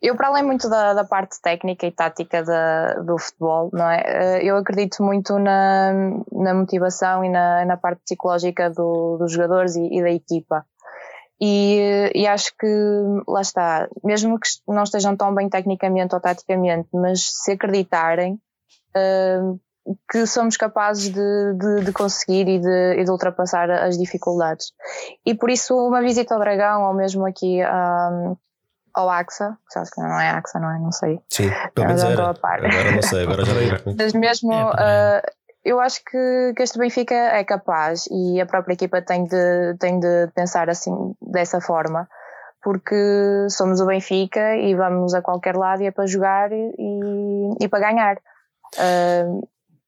[0.05, 4.03] eu, para além muito da, da parte técnica e tática da, do futebol, não é?
[4.05, 5.95] Eh, eu acredito muito na,
[6.31, 10.67] na motivação e na, na parte psicológica do, dos jogadores e, e da equipa.
[11.41, 12.67] E, e, acho que
[13.27, 18.39] lá está, mesmo que não estejam tão bem tecnicamente ou taticamente, mas se acreditarem
[18.97, 19.61] uh,
[20.11, 24.73] que somos capazes de, de, de conseguir e de, e de, ultrapassar as dificuldades.
[25.27, 28.37] E por isso uma visita ao Dragão, ou mesmo aqui um,
[28.97, 30.79] ou AXA, que acho que não é AXA, não é?
[30.79, 31.21] Não sei.
[31.29, 32.31] Sim, pelo menos era.
[32.31, 33.53] Agora não sei, agora já
[33.85, 35.33] não Mas mesmo, é, uh,
[35.65, 39.99] eu acho que, que este Benfica é capaz e a própria equipa tem de, tem
[39.99, 42.09] de pensar assim, dessa forma,
[42.63, 46.71] porque somos o Benfica e vamos a qualquer lado e é para jogar e,
[47.61, 48.17] e para ganhar.
[48.77, 49.47] Uh,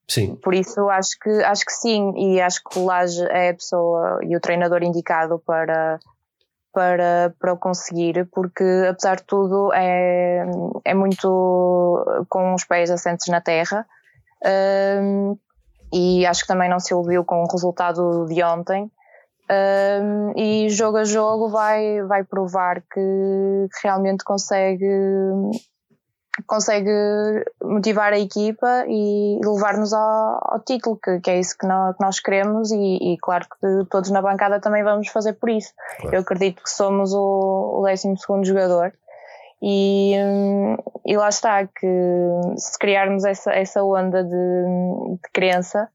[0.08, 0.36] Sim.
[0.36, 4.20] Por isso acho que, acho que sim, e acho que o Laje é a pessoa
[4.22, 5.98] e o treinador indicado para,
[6.72, 10.46] para, para o conseguir, porque apesar de tudo é,
[10.84, 13.84] é muito com os pés assentes na terra.
[15.02, 15.36] Um,
[15.92, 18.90] e acho que também não se iludiu com o resultado de ontem.
[19.48, 24.88] Um, e jogo a jogo vai, vai provar que, realmente consegue
[26.46, 26.90] consegue
[27.62, 32.04] motivar a equipa e levar-nos ao, ao, título, que, que é isso que nós, que
[32.04, 35.72] nós queremos e, e, claro que todos na bancada também vamos fazer por isso.
[35.98, 36.16] Claro.
[36.16, 38.92] Eu acredito que somos o, o 12 jogador
[39.68, 40.14] e,
[41.04, 41.88] e lá está, que
[42.56, 45.88] se criarmos essa, essa onda de, de crença,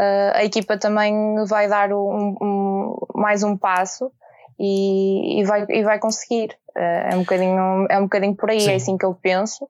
[0.00, 1.14] uh, a equipa também
[1.46, 4.10] vai dar um, um, mais um passo
[4.58, 6.48] e, e, vai, e vai conseguir.
[6.76, 8.72] Uh, é, um bocadinho, é um bocadinho por aí, Sim.
[8.72, 9.68] é assim que eu penso.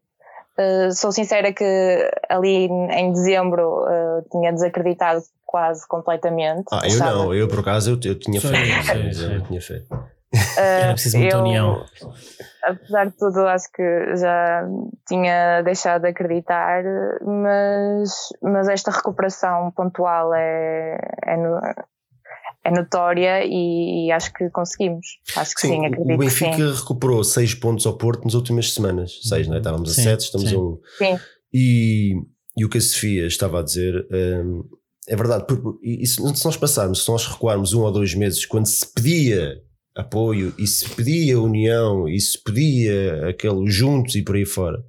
[0.58, 6.68] Uh, sou sincera que ali em dezembro uh, tinha desacreditado quase completamente.
[6.72, 8.48] Ah, eu não, eu por acaso eu, eu tinha fé.
[9.36, 9.82] Eu tinha fé.
[10.56, 11.84] Era preciso muita eu, união.
[12.64, 14.66] Apesar de tudo, acho que já
[15.06, 16.82] tinha deixado de acreditar,
[17.22, 18.10] mas,
[18.42, 21.58] mas esta recuperação pontual é, é, no,
[22.64, 25.06] é notória e, e, acho que conseguimos.
[25.36, 26.14] Acho que sim, sim acredito.
[26.14, 29.20] O Benfica recuperou 6 pontos ao Porto nas últimas semanas.
[29.24, 29.58] 6, não é?
[29.58, 30.56] Estávamos a 7, estamos sim.
[30.56, 30.62] a 1.
[30.62, 30.80] Um.
[30.98, 31.18] Sim.
[31.52, 32.12] E,
[32.56, 34.06] e o que a Sofia estava a dizer.
[34.10, 34.62] Um,
[35.08, 35.44] é verdade,
[35.82, 39.60] e se nós passarmos, se nós recuarmos um ou dois meses, quando se pedia
[39.94, 44.84] apoio e se pedia união e se pedia aquele juntos e por aí fora,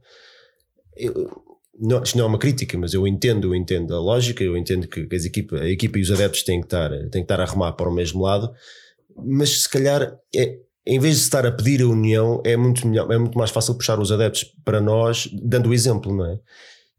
[0.95, 1.43] eu,
[1.79, 4.87] não, isto não é uma crítica, mas eu entendo, eu entendo a lógica, eu entendo
[4.87, 7.45] que as equipa, a equipa e os adeptos têm que, estar, têm que estar a
[7.45, 8.53] remar para o mesmo lado,
[9.15, 13.11] mas se calhar é, em vez de estar a pedir a união, é muito, melhor,
[13.11, 16.39] é muito mais fácil puxar os adeptos para nós, dando o exemplo, não é?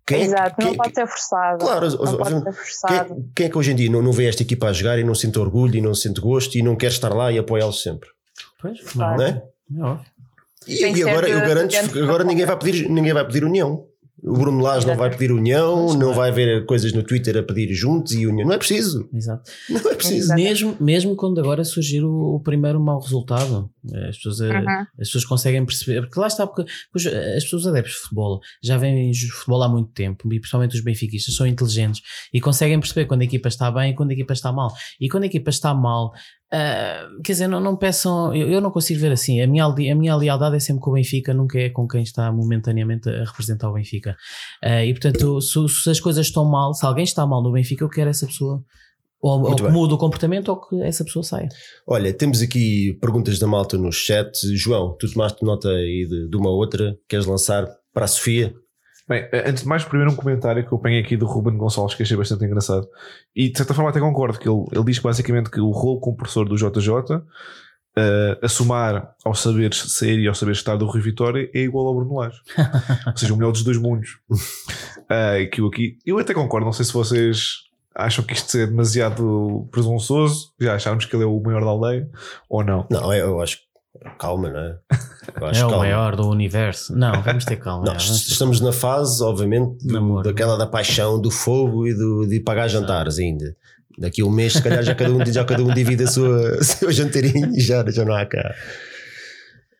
[0.06, 1.58] Quem é Exato, quem, não pode ser forçado.
[1.58, 3.14] Claro, não pode ser forçado.
[3.14, 5.04] Quem, quem, é que hoje em dia não, não vê esta equipa a jogar e
[5.04, 8.08] não sente orgulho e não sente gosto e não quer estar lá e apoiá-los sempre?
[8.60, 9.16] Pois, claro.
[9.16, 9.42] não é?
[9.70, 10.00] Não.
[10.66, 13.86] E, e agora eu garanto agora ninguém vai pedir ninguém vai pedir união.
[14.26, 17.74] O Bruno Lage não vai pedir união, não vai ver coisas no Twitter a pedir
[17.74, 18.48] juntos e união.
[18.48, 19.06] Não é preciso.
[19.12, 19.50] Exato.
[19.68, 20.34] Não é preciso.
[20.34, 23.70] Mesmo, mesmo quando agora surgir o, o primeiro mau resultado,
[24.08, 24.70] as pessoas, uhum.
[24.98, 26.00] as pessoas conseguem perceber.
[26.00, 26.70] Porque lá está, porque
[27.08, 31.36] as pessoas adeptas de futebol já vêm futebol há muito tempo e principalmente os benfiquistas
[31.36, 32.00] são inteligentes
[32.32, 34.72] e conseguem perceber quando a equipa está bem e quando a equipa está mal.
[34.98, 36.14] E quando a equipa está mal,
[36.54, 38.32] Uh, quer dizer, não, não peçam.
[38.32, 39.40] Eu, eu, não consigo ver assim.
[39.40, 42.30] A minha, a minha lealdade é sempre com o Benfica, nunca é com quem está
[42.30, 44.16] momentaneamente a representar o Benfica.
[44.64, 47.82] Uh, e portanto, se, se, as coisas estão mal, se alguém está mal no Benfica,
[47.82, 48.62] eu quero essa pessoa.
[49.20, 51.48] Ou, ou que mude o comportamento ou que essa pessoa saia.
[51.86, 54.30] Olha, temos aqui perguntas da malta no chat.
[54.54, 58.54] João, tu tomaste nota aí de, de uma outra, queres lançar para a Sofia?
[59.06, 61.94] Bem, eh, antes de mais, primeiro um comentário que eu tenho aqui do Ruben Gonçalves
[61.94, 62.88] que achei bastante engraçado.
[63.36, 66.48] E de certa forma até concordo, que ele, ele diz basicamente que o rolo compressor
[66.48, 67.22] do JJ, uh,
[67.96, 71.86] eh, a somar ao saber sair e ao saber estar do Rui Vitória, é igual
[71.86, 72.40] ao Bruno Lage.
[73.06, 74.18] Ou seja, o melhor dos dois mundos.
[74.30, 77.64] Uh, que eu aqui, eu até concordo, não sei se vocês
[77.94, 82.10] acham que isto é demasiado presunçoso, já achámos que ele é o maior da aldeia,
[82.48, 82.86] ou não?
[82.90, 83.73] Não, eu acho que
[84.18, 84.78] calma, não é?
[85.58, 85.78] é o calma.
[85.78, 86.94] maior do universo.
[86.96, 87.84] Não, vamos ter calma.
[87.84, 92.68] Não, estamos na fase, obviamente, do, daquela da paixão, do fogo e do, de pagar
[92.68, 93.56] jantares ainda.
[93.98, 96.62] Daqui a um mês, se calhar, já cada um, já cada um divide a sua,
[96.64, 98.54] seu jantarinho e já, já não há cá.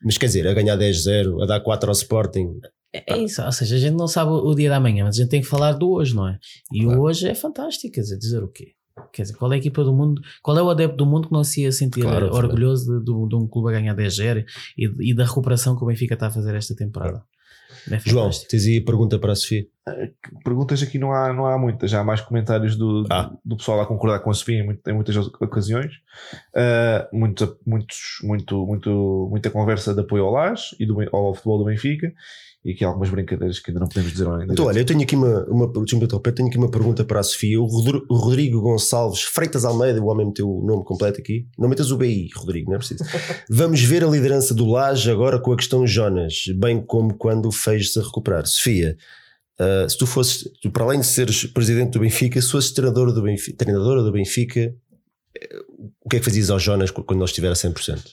[0.03, 2.59] Mas quer dizer, a ganhar 10-0, a dar 4 ao Sporting.
[2.93, 5.21] É, é isso, ou seja, a gente não sabe o dia da manhã, mas a
[5.21, 6.37] gente tem que falar do hoje, não é?
[6.71, 6.99] E claro.
[6.99, 8.73] o hoje é fantástico, quer dizer, dizer o quê?
[9.11, 11.33] Quer dizer, qual é a equipa do mundo, qual é o adepto do mundo que
[11.33, 14.45] não se ia sentir Claro, orgulhoso de, de- de um clube a ganhar 10 e,
[14.99, 17.23] e da recuperação que o Benfica está a fazer esta temporada?
[17.91, 19.67] É João, tens aí a pergunta para a Sofia?
[20.43, 23.31] Perguntas aqui não há, não há muitas, já há mais comentários do, Ah.
[23.43, 25.91] do pessoal a concordar com a Sofia em, em muitas ocasiões.
[26.55, 31.59] Uh, muito, muitos, muito, muito, muita conversa de apoio ao LAS e do, ao futebol
[31.59, 32.11] do Benfica
[32.65, 34.51] e aqui algumas brincadeiras que ainda não podemos dizer ainda.
[34.51, 37.61] Então, olha, eu tenho aqui uma, uma, interromper, tenho aqui uma pergunta para a Sofia.
[37.61, 41.47] O Rodri- o Rodrigo Gonçalves Freitas Almeida, o homem meteu o nome completo aqui.
[41.59, 43.03] Não metas o BI, Rodrigo, não é preciso.
[43.47, 47.99] Vamos ver a liderança do Laje agora com a questão Jonas, bem como quando fez-se
[47.99, 48.47] a recuperar.
[48.47, 48.97] Sofia,
[49.59, 53.13] ah, se tu fosses, tu, para além de seres presidente do Benfica, se fosses treinador
[53.13, 54.75] do Benfica, treinadora do Benfica,
[55.39, 55.59] eh,
[56.01, 58.11] o que é que fazias ao Jonas quando ele estiver a 100%?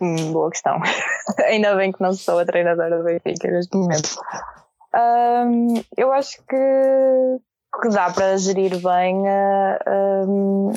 [0.00, 0.78] Hum, boa questão.
[1.46, 4.16] Ainda bem que não sou a treinadora do Benfica neste momento.
[4.94, 7.40] Hum, eu acho que,
[7.82, 9.78] que dá para gerir bem a,
[10.26, 10.72] hum,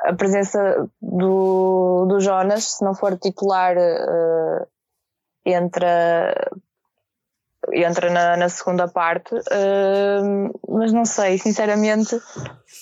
[0.00, 4.66] a presença do, do Jonas, se não for titular, eh,
[5.44, 6.50] entra,
[7.72, 12.20] entra na, na segunda parte, hum, mas não sei, sinceramente,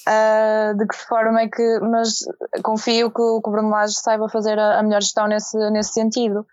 [0.06, 1.80] ah, de que forma é que.
[1.80, 2.20] Mas
[2.62, 6.46] confio que, o- Bruno Lage saiba fazer a, a melhor gestão nesse, nesse sentido.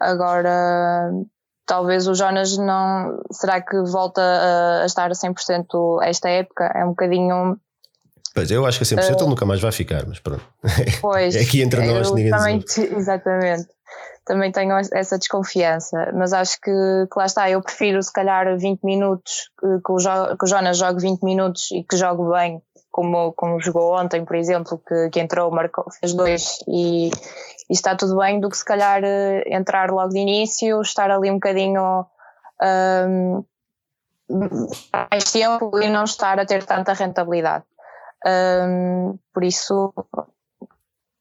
[0.00, 1.10] Agora,
[1.66, 3.20] talvez o Jonas não.
[3.32, 6.64] Será que volta a, a estar a 100% esta época?
[6.74, 7.58] É um bocadinho.
[8.34, 10.42] Pois, eu acho que a 100% ele nunca mais vai ficar, mas pronto.
[11.00, 13.68] Pois, É aqui entre nós, ninguém diz Exatamente.
[14.26, 17.50] Também tenho essa desconfiança, mas acho que, que lá está.
[17.50, 21.70] Eu prefiro, se calhar, 20 minutos, que, o, Jo- que o Jonas jogue 20 minutos
[21.72, 26.14] e que jogue bem, como, como jogou ontem, por exemplo, que, que entrou, marcou, fez
[26.14, 30.80] dois e, e está tudo bem, do que se calhar eh, entrar logo de início,
[30.80, 32.06] estar ali um bocadinho.
[32.62, 33.42] ahm,
[34.92, 37.64] mais tempo e não estar a ter tanta rentabilidade.
[38.26, 39.92] Ahm, por isso,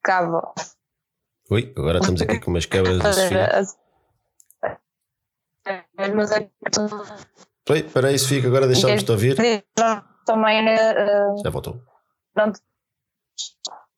[0.01, 0.37] cabe
[1.49, 3.49] Oi, agora estamos aqui com umas quebras da Sofia.
[6.15, 6.49] mas é
[7.69, 9.35] Oi, espera aí, Sofia, que agora deixámos-te ouvir.
[10.25, 11.81] também eh, Já voltou.
[12.35, 12.51] não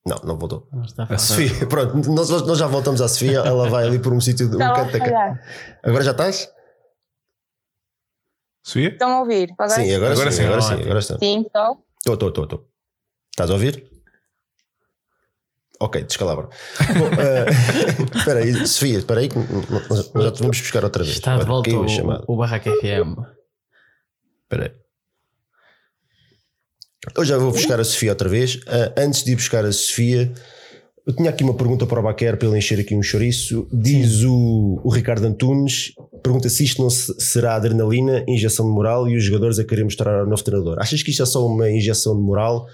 [0.06, 0.68] Não, não voltou.
[1.10, 1.18] A.
[1.18, 4.62] Sofia, pronto, nós, nós já voltamos à Sofia, ela vai ali por um sítio, um
[4.64, 5.80] a canto da ca- falhar.
[5.84, 6.52] Agora já estás?
[8.64, 8.90] Sofia?
[8.90, 9.52] Estão a ouvir?
[9.54, 11.20] Agora Sim, agora, Agora sim, sim, agora sim, agora está.
[11.20, 11.86] sim, estou.
[12.00, 12.70] Estou, estou, estou, estou.
[13.32, 13.95] Estás a ouvir?
[15.86, 16.48] Ok, descalabra.
[16.98, 17.46] Bom, eh,
[18.18, 21.16] espera aí, Sofia, espera aí, que nós nós já te vamos buscar outra vez.
[21.16, 23.20] Está de volta o, o Barraca FM.
[24.44, 24.72] Espera aí.
[27.16, 28.60] Eu já vou buscar a Sofia outra vez.
[28.68, 30.34] Ah, antes de ir buscar a Sofia,
[31.06, 33.68] eu tinha aqui uma pergunta para o Baquer para ele encher aqui um chouriço.
[33.72, 35.92] Diz o, o Ricardo Antunes:
[36.24, 39.84] pergunta se isto não se- será adrenalina, injeção de moral e os jogadores a querer
[39.84, 40.78] mostrar ao novo treinador.
[40.80, 42.66] Achas que isto é só uma injeção de moral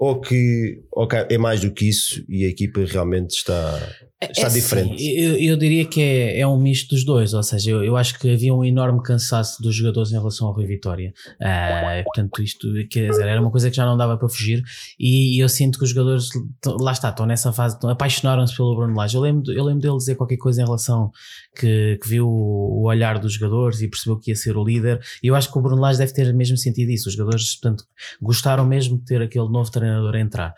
[0.00, 3.78] ou que, ou que é mais do que isso e a equipa realmente está,
[4.18, 5.06] está É assim, diferente?
[5.14, 8.18] eu, eu diria que é, é um misto dos dois, ou seja, eu, eu acho
[8.18, 11.12] que havia um enorme cansaço dos jogadores em relação ao Rui Vitória.
[11.38, 14.62] Ah, portanto, isto quer dizer, era uma coisa que já não dava para fugir,
[14.98, 16.30] e, eu sinto que os jogadores,
[16.64, 19.14] lá está, estão nessa fase, apaixonaram-se pelo Bruno Lage.
[19.14, 21.10] Eu lembro, eu lembro dele dizer qualquer coisa em relação
[21.54, 24.98] que, que viu o, o olhar dos jogadores e percebeu que ia ser o líder,
[25.22, 27.06] e eu acho que o Bruno Lage deve ter mesmo sentido isso.
[27.06, 27.84] Os jogadores, portanto,
[28.22, 30.54] gostaram mesmo de ter aquele novo treinador a entrar.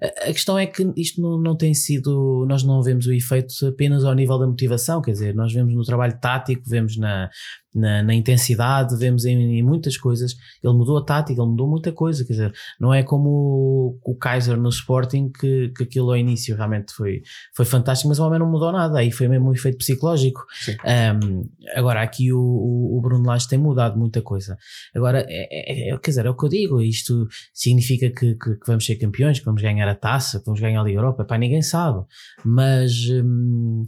[0.00, 4.04] A, questão é que isto não, não tem sido, nós não vemos o efeito apenas
[4.04, 7.30] ao nível da motivação, quer dizer, nós vemos no trabalho tático, vemos na,
[7.74, 10.36] na, na intensidade, vemos em, em muitas coisas.
[10.62, 14.16] Ele mudou a tática, ele mudou muita coisa, quer dizer, não é como o, o
[14.16, 17.22] Kaiser no Sporting, que, que aquilo ao início realmente foi,
[17.54, 20.44] foi fantástico, mas o homem não mudou nada, aí foi mesmo um efeito psicológico.
[20.84, 24.56] Um, agora, aqui o, o, o Bruno Lage tem mudado muita coisa.
[24.94, 28.56] Agora, é, é- é- quer dizer, é o que eu digo, isto significa que, que,
[28.56, 31.24] que vamos ser campeões, que vamos ganhar a taça, que vamos ganhar a Liga Europa,
[31.24, 32.04] pá, ninguém sabe.
[32.44, 33.84] Mas, hum,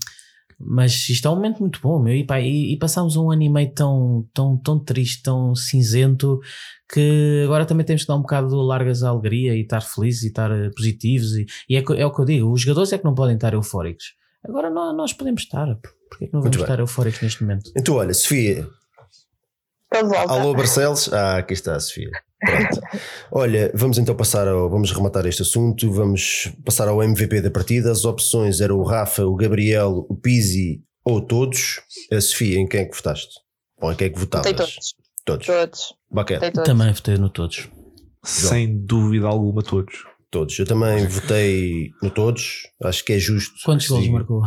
[0.58, 3.42] mas isto é um momento muito bom, meu, e, pá, e, e passámos um ano
[3.42, 6.40] e meio tão, tão, tão triste, tão cinzento,
[6.92, 10.22] que agora também temos que dar um bocado de largas à alegria e estar felizes
[10.22, 11.34] e estar eh, positivos.
[11.34, 13.52] E, e é, é o que eu digo, os jogadores é que não podem estar
[13.52, 14.14] eufóricos.
[14.44, 15.66] Agora nós, nós podemos estar,
[16.08, 17.70] porque é que não vamos estar eufóricos neste momento?
[17.76, 18.66] Então, olha, Sofia,
[19.92, 20.32] de volta.
[20.32, 21.12] Alô Barcelos?
[21.12, 22.10] Ah, aqui está a Sofia.
[22.40, 22.80] Pronto.
[23.32, 24.68] Olha, vamos então passar ao.
[24.68, 25.90] Vamos rematar este assunto.
[25.90, 27.90] Vamos passar ao MVP da partida.
[27.90, 31.80] As opções eram o Rafa, o Gabriel, o Pizzi ou todos.
[32.12, 33.40] A Sofia, em quem é que votaste?
[33.80, 34.50] Ou em quem é que votavas?
[34.50, 34.94] Votei todos.
[35.24, 35.46] Todos.
[35.46, 35.94] Todos.
[36.10, 36.52] Bacana.
[36.52, 36.64] Todos.
[36.64, 37.68] Também votei no todos.
[38.24, 40.04] Sem dúvida alguma, todos.
[40.30, 40.58] Todos.
[40.58, 42.68] Eu também votei no todos.
[42.82, 43.54] Acho que é justo.
[43.64, 44.42] Quantos gols marcou?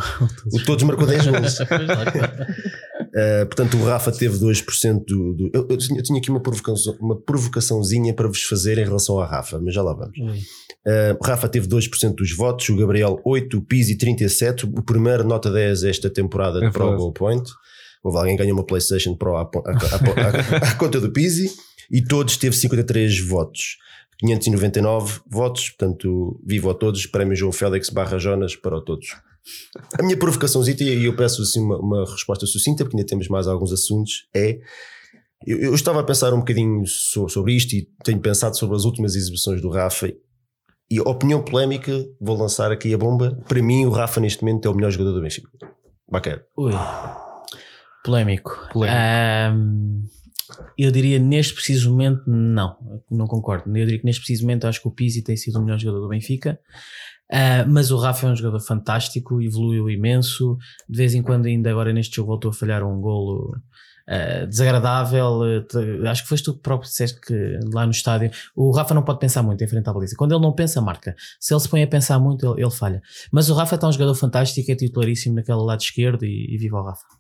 [0.54, 1.58] O todos marcou 10 gols.
[3.10, 5.34] Uh, portanto, o Rafa teve 2% do.
[5.34, 8.84] do eu, eu, tinha, eu, tinha, aqui uma, provocação, uma provocaçãozinha para vos fazer em
[8.84, 10.18] relação ao Rafa, mas já lá vamos.
[10.18, 15.24] Uh, o Rafa teve 2% dos votos, o Gabriel 8%, o Pizzi 37%, o primeiro
[15.24, 17.50] nota 10 esta temporada é para o Goal Point.
[18.04, 21.52] Houve alguém que ganhou uma PlayStation Pro à, à, à, à conta do Pizzi
[21.92, 23.78] e todos teve 53 votos.
[24.20, 27.06] 599 votos, portanto, vivo a todos.
[27.06, 29.08] Prémio João Félix barra Jonas para todos.
[29.98, 33.48] A minha provocaçãozita, e eu peço assim uma, uma, resposta sucinta, porque ainda temos mais
[33.48, 34.60] alguns assuntos, é.
[35.46, 38.84] Eu, eu estava a pensar um bocadinho so, sobre isto e tenho pensado sobre as
[38.84, 40.12] últimas exibições do Rafa.
[40.92, 43.40] E opinião polémica, vou lançar aqui a bomba.
[43.48, 45.50] Para mim, o Rafa neste momento é o melhor jogador do Benfica.
[46.12, 46.44] Bacana.
[46.58, 46.74] Ui.
[48.04, 48.58] Polémico.
[48.74, 49.56] Polémico.
[49.56, 50.04] Um,
[50.78, 52.76] eu diria neste preciso momento, não,
[53.10, 53.70] não concordo.
[53.70, 56.02] Eu diria que neste preciso momento acho que o Pizzi tem sido o melhor jogador
[56.02, 56.60] do Benfica.
[57.32, 60.58] Uh, mas o Rafa é um jogador fantástico, evoluiu imenso.
[60.88, 63.56] De vez em quando, ainda agora neste jogo, voltou a falhar um golo
[64.10, 65.42] uh, desagradável.
[65.42, 69.04] Uh, acho que foste tu que próprio disseste que lá no estádio o Rafa não
[69.04, 70.16] pode pensar muito em frente à baliza.
[70.18, 71.16] Quando ele não pensa, marca.
[71.40, 73.02] Se ele se põe a pensar muito, ele, ele falha.
[73.32, 76.78] Mas o Rafa está um jogador fantástico, é titularíssimo naquele lado esquerdo e, e viva
[76.78, 77.19] o Rafa.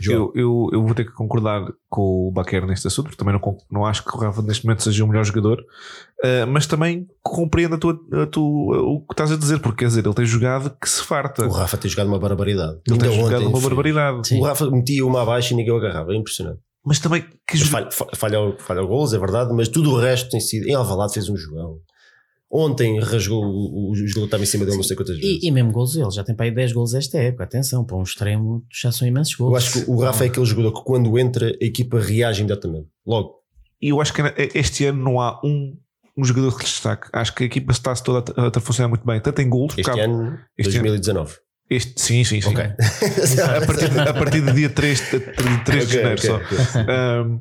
[0.00, 3.56] Eu, eu, eu, vou ter que concordar com o Baquer neste assunto, porque também não,
[3.70, 7.76] não acho que o Rafa neste momento seja o melhor jogador, uh, mas também compreendo
[7.76, 10.70] a tua, a tua, o que estás a dizer, porque quer dizer, ele tem jogado
[10.80, 11.46] que se farta.
[11.46, 12.78] O Rafa tem jogado uma barbaridade.
[12.86, 14.28] Ele Ainda tem jogado ontem, uma barbaridade.
[14.28, 14.40] Sim.
[14.40, 16.60] O Rafa metia uma abaixo e ninguém o agarrava, é impressionante.
[16.84, 20.40] Mas também que mas falha, falha, falha gols, é verdade, mas tudo o resto tem
[20.40, 20.68] sido.
[20.68, 21.80] Em Alvalade fez um jogão.
[22.50, 25.42] Ontem rasgou o, o jogo estava em cima dele não sei quantas vezes.
[25.42, 27.44] E, e mesmo gols, ele já tem para aí 10 gols esta época.
[27.44, 29.50] Atenção, para um extremo já são imensos gols.
[29.50, 32.86] Eu acho que o Rafa é aquele jogador que quando entra a equipa reage imediatamente.
[33.04, 33.34] Logo.
[33.82, 34.22] E eu acho que
[34.54, 35.76] este ano não há um,
[36.16, 37.08] um jogador que destaque.
[37.12, 39.74] Acho que a equipa está-se toda a, a, funcionar muito bem, tanto em gols.
[39.76, 41.30] Este ano, este 2019.
[41.30, 42.50] Ano, este, sim, sim, sim.
[42.50, 42.66] Okay.
[43.42, 46.80] a, partir de, a partir do dia 3, 3 okay, de janeiro okay, só.
[46.80, 47.40] Um,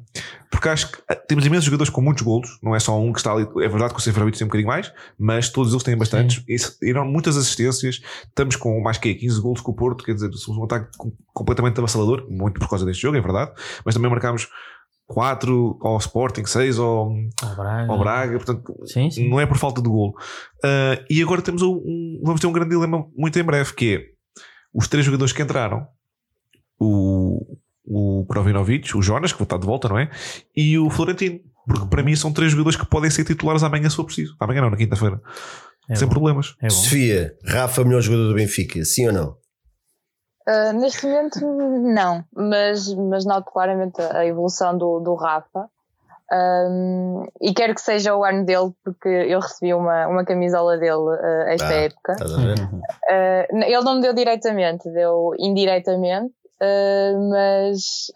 [0.55, 3.19] porque acho que ah, temos imensos jogadores com muitos golos, não é só um que
[3.19, 3.45] está ali.
[3.57, 4.89] É verdade que o Seferovic tem um bocadinho mais,
[5.19, 6.41] mas todos eles têm bastantes.
[6.47, 6.55] E,
[6.89, 8.01] e muitas assistências.
[8.23, 10.89] Estamos com mais que 15 golos com o Porto, quer dizer, somos um ataque
[11.33, 13.51] completamente avassalador, muito por causa deste jogo, é verdade.
[13.83, 14.47] Mas também marcámos
[15.07, 17.91] 4 ao Sporting, 6 ao, ao, Braga.
[17.91, 19.27] ao Braga, portanto, sim, sim.
[19.27, 20.13] não é por falta de golo.
[20.63, 24.05] Uh, e agora temos um, vamos ter um grande dilema muito em breve, que é
[24.73, 25.85] os três jogadores que entraram,
[26.79, 30.09] o, o Krovinovic, o Jonas, que estar de volta, não é?
[30.55, 33.95] E o Florentino, porque para mim são três jogadores que podem ser titulares amanhã se
[33.95, 34.35] for preciso.
[34.39, 35.21] Amanhã não, na quinta-feira.
[35.89, 36.13] É Sem bom.
[36.13, 36.55] problemas.
[36.61, 39.37] É Sofia, Rafa, melhor jogador do Benfica, sim ou não?
[40.47, 45.67] Uh, neste momento, não, mas, mas noto claramente a evolução do, do Rafa.
[46.31, 50.93] Um, e quero que seja o ano dele, porque eu recebi uma, uma camisola dele
[50.93, 52.15] uh, esta ah, época.
[52.19, 56.33] Uh, ele não me deu diretamente, deu indiretamente,
[56.65, 58.11] uh, mas,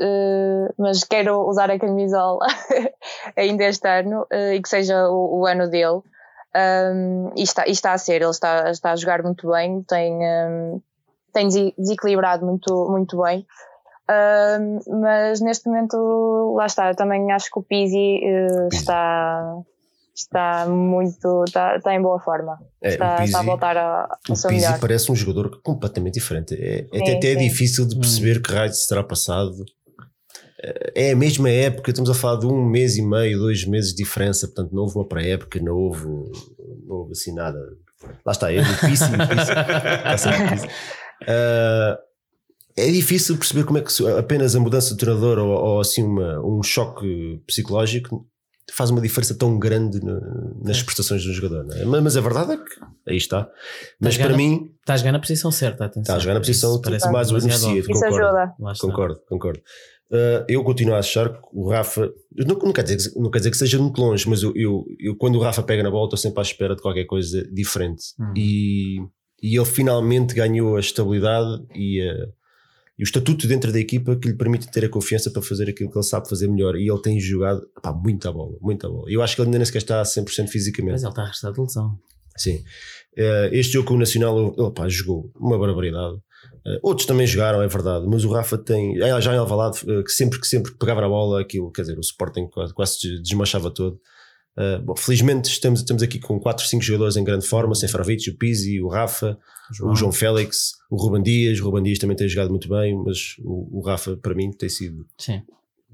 [0.77, 2.45] mas quero usar a camisola
[3.37, 6.01] ainda este ano e que seja o, o ano dele.
[6.55, 10.13] Um, e, está, e está a ser, ele está, está a jogar muito bem, tem,
[10.15, 10.81] um,
[11.31, 13.45] tem desequilibrado muito, muito bem.
[14.09, 19.55] Uh, mas neste momento, lá está, eu também acho que o Pizzi uh, está,
[20.19, 22.59] está muito, está, está em boa forma.
[22.81, 24.79] É, está, Pizzi, está, a voltar a, a o Pizzi melhor.
[24.79, 26.55] parece um jogador completamente diferente.
[26.55, 28.41] É, é sim, até, é difícil de perceber hum.
[28.41, 29.65] que raio se terá passado.
[30.93, 34.03] É a mesma época, estamos a falar de um mês e meio, dois meses de
[34.03, 37.57] diferença, portanto não houve uma pré-época, não houve, não houve assim nada.
[38.25, 39.07] Lá está, é difícil.
[39.07, 40.69] difícil.
[41.23, 41.97] Uh,
[42.77, 46.39] é difícil perceber como é que apenas a mudança de treinador ou, ou assim uma,
[46.45, 48.25] um choque psicológico
[48.71, 50.19] faz uma diferença tão grande no,
[50.63, 50.83] nas é.
[50.83, 51.65] prestações do jogador.
[51.75, 51.85] É?
[51.85, 53.49] Mas a verdade é que aí está.
[53.99, 54.71] Mas para mim.
[54.79, 56.01] Está a jogar na posição certa, atenção.
[56.01, 57.83] Está a jogar na posição parece mais beneficiado.
[57.87, 59.61] Concordo, concordo, concordo.
[60.11, 62.11] Uh, eu continuo a achar que o Rafa.
[62.35, 65.15] Não, não, quer dizer, não quer dizer que seja muito longe, mas eu, eu, eu
[65.15, 68.05] quando o Rafa pega na bola, estou sempre à espera de qualquer coisa diferente.
[68.19, 68.33] Hum.
[68.35, 68.97] E,
[69.41, 72.27] e ele finalmente ganhou a estabilidade e a
[72.99, 75.89] e o estatuto dentro da equipa que lhe permite ter a confiança para fazer aquilo
[75.89, 76.75] que ele sabe fazer melhor.
[76.75, 79.09] E ele tem jogado pá, muita bola, muita bola.
[79.09, 80.91] Eu acho que ele ainda nem sequer está a 100% fisicamente.
[80.91, 81.97] Mas ele está a restar de lesão.
[82.35, 82.61] Sim.
[83.15, 86.17] Eh, este jogo com o Nacional, ele pá, jogou uma barbaridade.
[86.67, 89.01] Eh, outros também jogaram, é verdade, mas o Rafa tem.
[89.01, 92.01] Eh, já em Alvalade, que sempre que sempre pegava a bola, aquilo, quer dizer, o
[92.01, 93.97] Sporting quase, quase desmanchava todo.
[94.57, 98.29] Uh, bom, felizmente estamos, estamos aqui com 4, 5 jogadores em grande forma, sem Seferovic,
[98.29, 99.37] o Pizzi, o Rafa,
[99.71, 99.91] João.
[99.91, 101.59] o João Félix, o Ruban Dias.
[101.59, 104.67] O Ruban Dias também tem jogado muito bem, mas o, o Rafa, para mim, tem
[104.67, 105.41] sido, Sim.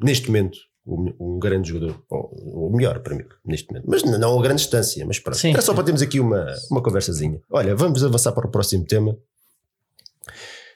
[0.02, 3.86] neste momento, um, um grande jogador, ou o melhor para mim, neste momento.
[3.88, 5.38] Mas não a grande distância, mas pronto.
[5.38, 7.42] Sim, Era só para termos aqui uma, uma conversazinha.
[7.50, 9.18] Olha, vamos avançar para o próximo tema.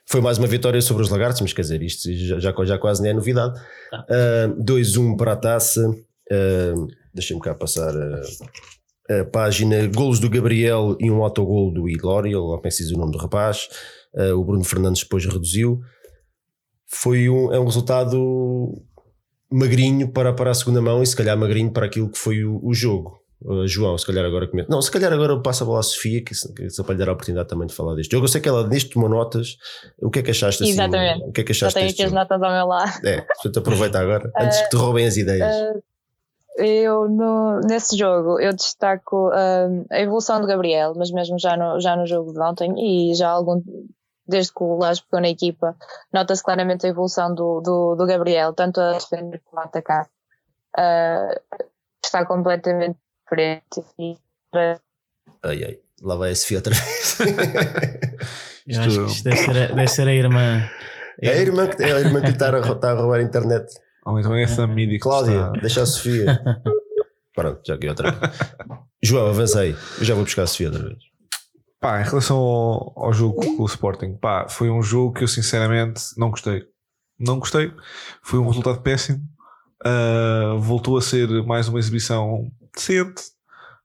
[0.06, 3.02] Foi mais uma vitória sobre os Lagartos, mas quer dizer, isto já, já, já quase
[3.02, 3.60] nem é novidade.
[3.92, 4.06] Tá.
[4.58, 5.96] Uh, 2-1 para a taça.
[6.32, 9.88] Uh, Deixa-me cá passar a, a, página.
[9.88, 13.68] Golos do Gabriel e um autogol do Ilório, lá preciso o nome do rapaz.
[14.14, 15.80] Uh, o Bruno Fernandes depois reduziu.
[16.88, 18.74] Foi um, é um resultado
[19.52, 22.60] magrinho para, para a segunda mão e se calhar magrinho para aquilo que foi o,
[22.64, 23.20] o jogo.
[23.42, 24.70] Uh, João, se calhar agora comenta.
[24.70, 27.10] Não, se calhar agora passa a bola à Sofia, que, que só para lhe dar
[27.10, 28.26] a oportunidade também de falar deste jogo.
[28.26, 29.56] Eu sei que ela neste tomou notas.
[29.98, 30.74] O que é que achaste assim?
[30.74, 31.24] Exatamente.
[31.24, 33.08] O que é que achaste Já tenho aqui as notas ao meu lado.
[33.08, 35.56] É, portanto aproveita agora, antes que te roubem as ideias.
[35.56, 35.82] Uh,
[36.58, 41.80] eu no, nesse jogo eu destaco uh, a evolução do Gabriel, mas mesmo já no,
[41.80, 43.62] já no jogo de ontem e já algum
[44.28, 45.76] desde que o Lage pegou na equipa,
[46.14, 50.08] nota-se claramente a evolução do, do, do, Gabriel, tanto a defender como a atacar.
[50.78, 51.60] Uh,
[52.04, 53.84] está completamente diferente.
[53.98, 54.16] E,
[55.44, 57.18] ai ai, lá vai a Sofia outra vez.
[58.68, 60.70] Eu acho que isto deve ser, a, deve ser a irmã.
[61.22, 63.24] É a irmã que, é a irmã que lhe está a, está a roubar a
[63.24, 63.66] internet.
[64.10, 65.52] Ou então é essa mídia Cláudia, está...
[65.52, 66.42] deixa a Sofia.
[67.36, 68.32] Pronto, já que outra vez.
[69.02, 69.76] João, avancei.
[69.98, 70.98] Eu já vou buscar a Sofia outra vez.
[71.80, 75.28] Pá, em relação ao, ao jogo com o Sporting, pá, foi um jogo que eu
[75.28, 76.66] sinceramente não gostei.
[77.18, 77.72] Não gostei.
[78.22, 79.20] Foi um resultado péssimo.
[79.86, 83.24] Uh, voltou a ser mais uma exibição decente.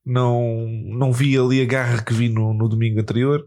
[0.05, 3.45] Não, não vi ali a garra que vi no, no domingo anterior.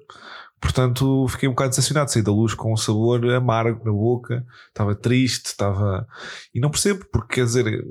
[0.60, 2.12] Portanto, fiquei um bocado decepcionado.
[2.12, 4.46] Saí da luz com um sabor amargo na boca.
[4.68, 6.08] Estava triste, estava.
[6.54, 7.86] E não percebo, porque quer dizer,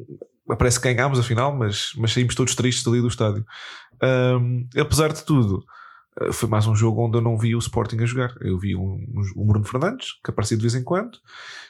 [0.59, 3.45] parece que ganhámos afinal, mas, mas saímos todos tristes ali do estádio.
[4.03, 5.65] Um, apesar de tudo,
[6.21, 8.35] eh, foi mais um jogo onde eu não vi o Sporting a jogar.
[8.41, 9.05] Eu vi um,
[9.35, 11.19] o Bruno Fernandes, que aparecia de vez em quando,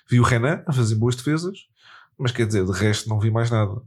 [0.08, 1.58] vi o Renan a fazer boas defesas,
[2.18, 3.80] mas quer dizer, de resto não vi mais nada.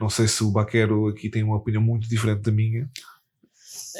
[0.00, 2.90] Não sei se o Baquero aqui tem uma opinião muito diferente da minha.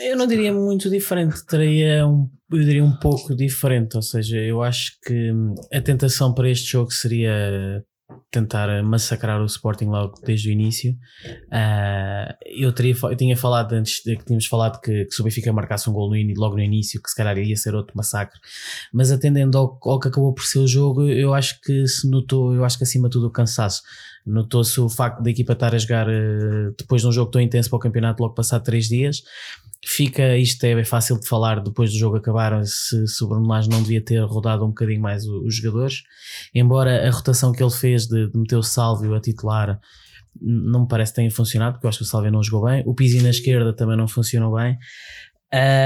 [0.01, 4.63] Eu não diria muito diferente, teria um, eu diria um pouco diferente, ou seja, eu
[4.63, 5.31] acho que
[5.73, 7.85] a tentação para este jogo seria
[8.31, 10.93] tentar massacrar o Sporting logo desde o início.
[11.49, 15.53] Uh, eu, teria, eu tinha falado antes de que tínhamos falado que, que o Benfica
[15.53, 18.39] marcasse um gol no, logo no início, que se calhar iria ser outro massacre,
[18.93, 22.55] mas atendendo ao, ao, que acabou por ser o jogo, eu acho que se notou,
[22.55, 23.83] eu acho que acima de tudo o cansaço.
[24.25, 27.69] Notou-se o facto da equipa estar a jogar uh, depois de um jogo tão intenso
[27.69, 29.23] para o campeonato, logo passado três dias
[29.85, 33.49] fica, isto é bem fácil de falar depois do jogo acabar, se, se o Bruno
[33.49, 36.03] Lage não devia ter rodado um bocadinho mais os, jogadores,
[36.55, 39.81] embora a rotação que ele fez de, de meter o Sálvio a titular
[40.41, 42.83] não me parece que tenha funcionado, porque eu acho que o Sálvio não jogou bem,
[42.87, 44.79] o Pizzi na esquerda também não funcionou bem.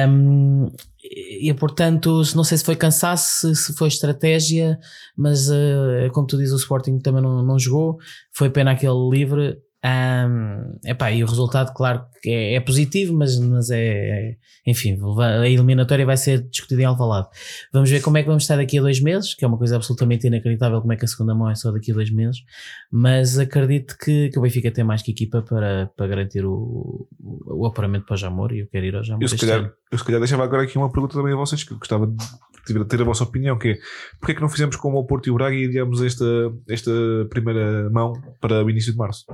[0.09, 0.71] Um,
[1.03, 4.79] e portanto, não sei se foi cansaço, se foi estratégia,
[5.17, 7.99] mas uh, como tu dizes, o Sporting também não, não jogou.
[8.33, 9.59] Foi pena aquele livre.
[9.87, 14.99] Um, epá, e o resultado, claro que é, é positivo, mas, mas é, é, enfim,
[15.21, 17.29] a eliminatória vai ser discutida em Alvalade.
[17.73, 19.77] Vamos ver como é que vamos estar daqui a dois meses, que é uma coisa
[19.77, 22.43] absolutamente inacreditável como é que a segunda mão é só daqui a dois meses,
[22.91, 27.61] mas acredito que, que o Benfica tem mais que equipa para, para garantir o, o,
[27.63, 29.23] o apuramento para o Jamor e eu quero ir ao Jamor.
[29.23, 31.73] Eu se, calhar, eu se calhar deixava agora aqui uma pergunta também a vocês, que
[31.73, 33.79] eu gostava de ter a vossa opinião, que é
[34.19, 36.25] porque é que não fizemos como o Porto e o Braga e adiamos esta,
[36.69, 36.91] esta
[37.31, 39.25] primeira mão para o início de março?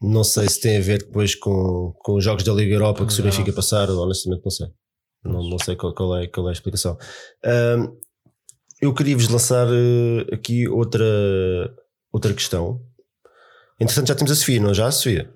[0.00, 3.20] Não sei se tem a ver depois com, com os jogos da Liga Europa que
[3.20, 4.68] o Benfica passar, honestamente não sei.
[5.24, 6.96] Não, não sei qual, qual, é, qual é a explicação.
[7.44, 7.96] Um,
[8.80, 11.04] eu queria vos lançar uh, aqui outra,
[12.12, 12.80] outra questão.
[13.80, 15.32] Entretanto, já temos a Sofia, não é já, Sofia?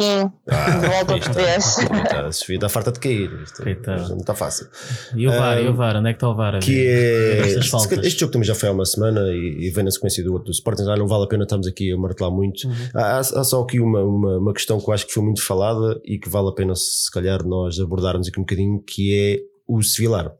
[0.00, 1.76] Sim, ah, volta outra vez.
[2.16, 3.30] A Sofia está farta de cair.
[3.42, 3.62] Isto,
[4.08, 4.66] não está fácil.
[5.14, 6.58] E o VAR, um, e o VAR, onde é que está o VAR?
[6.60, 10.24] Que é, este jogo também já foi há uma semana e, e vem na sequência
[10.24, 10.84] do outro do Sporting.
[10.84, 12.66] Já não vale a pena estarmos aqui a martelar muito.
[12.66, 12.74] Uhum.
[12.94, 16.00] Há, há, só aqui uma, uma, uma, questão que eu acho que foi muito falada
[16.06, 19.82] e que vale a pena, se calhar, nós abordarmos aqui um bocadinho, que é o
[19.82, 20.32] Sevilar.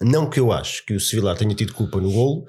[0.00, 2.44] Não que eu acho que o Sevilar tenha tido culpa no golo,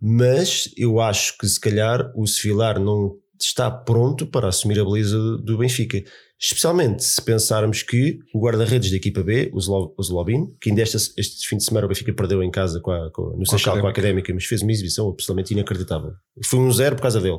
[0.00, 5.18] mas eu acho que se calhar o Sevilar não está pronto para assumir a beleza
[5.38, 6.02] do Benfica.
[6.40, 9.60] Especialmente se pensarmos que o guarda-redes da equipa B, o
[10.02, 13.10] Zlobin, que ainda este, este fim de semana o Benfica perdeu em casa com a,
[13.10, 16.12] com, no Seixal com a Académica, mas fez uma exibição absolutamente inacreditável.
[16.44, 17.38] Foi um zero por causa dele.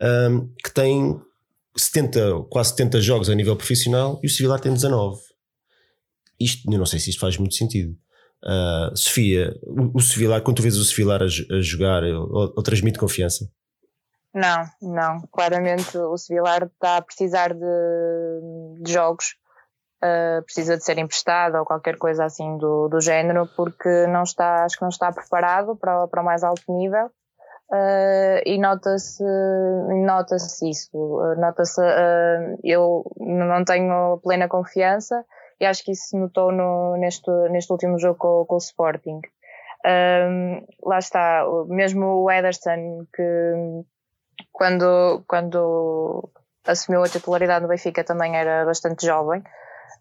[0.00, 1.20] Um, que tem
[1.76, 5.20] 70, quase 70 jogos a nível profissional e o Civilar tem 19.
[6.38, 7.96] Isto, eu não sei se isto faz muito sentido.
[8.44, 12.18] Uh, Sofia, o, o Sevilar, quando tu vês o Sevilar a, a jogar, ele,
[12.64, 13.48] transmite confiança?
[14.34, 15.20] Não, não.
[15.30, 19.36] Claramente o Sevilar está a precisar de, de jogos,
[20.02, 24.64] uh, precisa de ser emprestado ou qualquer coisa assim do, do género, porque não está,
[24.64, 27.10] acho que não está preparado para, para o mais alto nível.
[27.70, 29.24] Uh, e nota-se
[30.04, 35.24] nota-se isso nota-se uh, eu não tenho plena confiança
[35.58, 39.22] e acho que isso se notou no, neste, neste último jogo com, com o Sporting
[39.84, 43.84] Um, lá está, mesmo o Ederson, que
[44.52, 46.28] quando, quando
[46.66, 49.42] assumiu a titularidade no Benfica também era bastante jovem.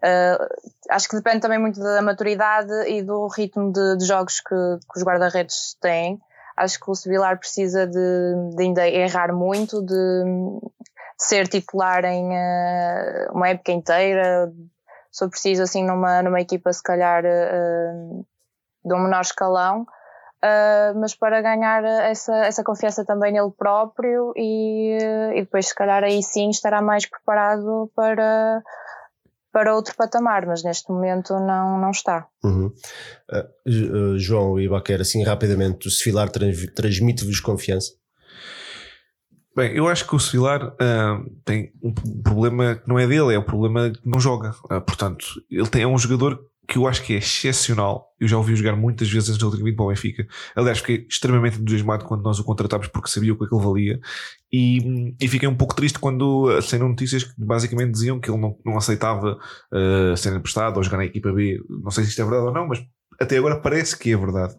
[0.02, 0.48] Uh,
[0.90, 4.98] acho que depende também muito da maturidade e do ritmo de, de jogos que, que,
[4.98, 6.20] os guarda-redes têm.
[6.58, 10.24] Acho que o Sevilar precisa de, de, ainda errar muito, de,
[11.18, 14.52] ser titular em uh, uma época inteira.
[15.12, 18.26] Se preciso, assim, numa, numa equipa, se calhar, uh,
[18.84, 19.86] de um menor escalão.
[20.44, 24.98] Uh, mas para ganhar essa, essa confiança também nele próprio e,
[25.36, 28.64] e depois se calhar aí sim estará mais preparado para,
[29.52, 32.28] para outro patamar, mas neste momento não, não está.
[32.44, 32.74] Uhum.
[33.32, 37.92] Uh, João e Baquer, assim rapidamente, o Sefilar transmite-vos confiança?
[39.56, 43.38] Bem, eu acho que o Sevilar uh, tem um problema que não é dele, é
[43.38, 44.56] o problema que não joga.
[44.66, 46.40] Uh, portanto, ele tem, é um jogador
[46.72, 48.16] que eu acho que é excepcional.
[48.18, 50.26] Eu já ouvi jogar muitas vezes antes de ele ter vindo para o Benfica.
[50.56, 54.00] Aliás, fiquei extremamente entusiasmado quando nós o contratámos porque sabia o que ele valia.
[54.50, 58.58] E, e fiquei um pouco triste quando saíram notícias que basicamente diziam que ele não,
[58.66, 59.38] não aceitava
[59.70, 61.62] uh, ser emprestado ou jogar na equipa B.
[61.70, 62.82] Não sei se isto é verdade ou não, mas
[63.20, 64.56] até agora parece que é verdade.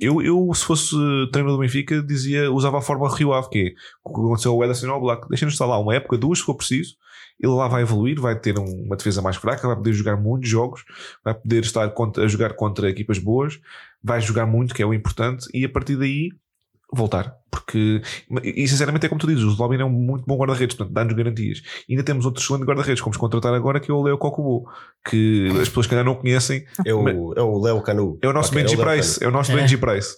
[0.00, 0.96] Eu, eu se fosse
[1.30, 3.72] treinador do Benfica, dizia, usava a forma Rio Ave, que é
[4.04, 5.28] o que aconteceu ao Ederson ao Black.
[5.28, 6.96] Deixa-nos estar lá uma época, duas, se for preciso.
[7.38, 10.84] Ele lá vai evoluir, vai ter uma defesa mais fraca, vai poder jogar muitos jogos,
[11.24, 13.60] vai poder estar contra, a jogar contra equipas boas,
[14.02, 16.30] vai jogar muito, que é o importante, e a partir daí
[16.92, 17.34] voltar.
[17.50, 18.00] Porque,
[18.42, 21.14] e sinceramente é como tu dizes, o Zlobin é um muito bom guarda-redes, portanto dá-nos
[21.14, 21.62] garantias.
[21.88, 24.68] E ainda temos outro excelente guarda-redes, como contratar agora, que é o Leo Kokubo,
[25.08, 26.64] que as pessoas que ainda não conhecem.
[26.84, 28.18] É o, é o Leo Canu.
[28.22, 29.24] É o nosso okay, Benji é Price.
[29.24, 29.56] É o nosso é.
[29.56, 30.16] Benji Price.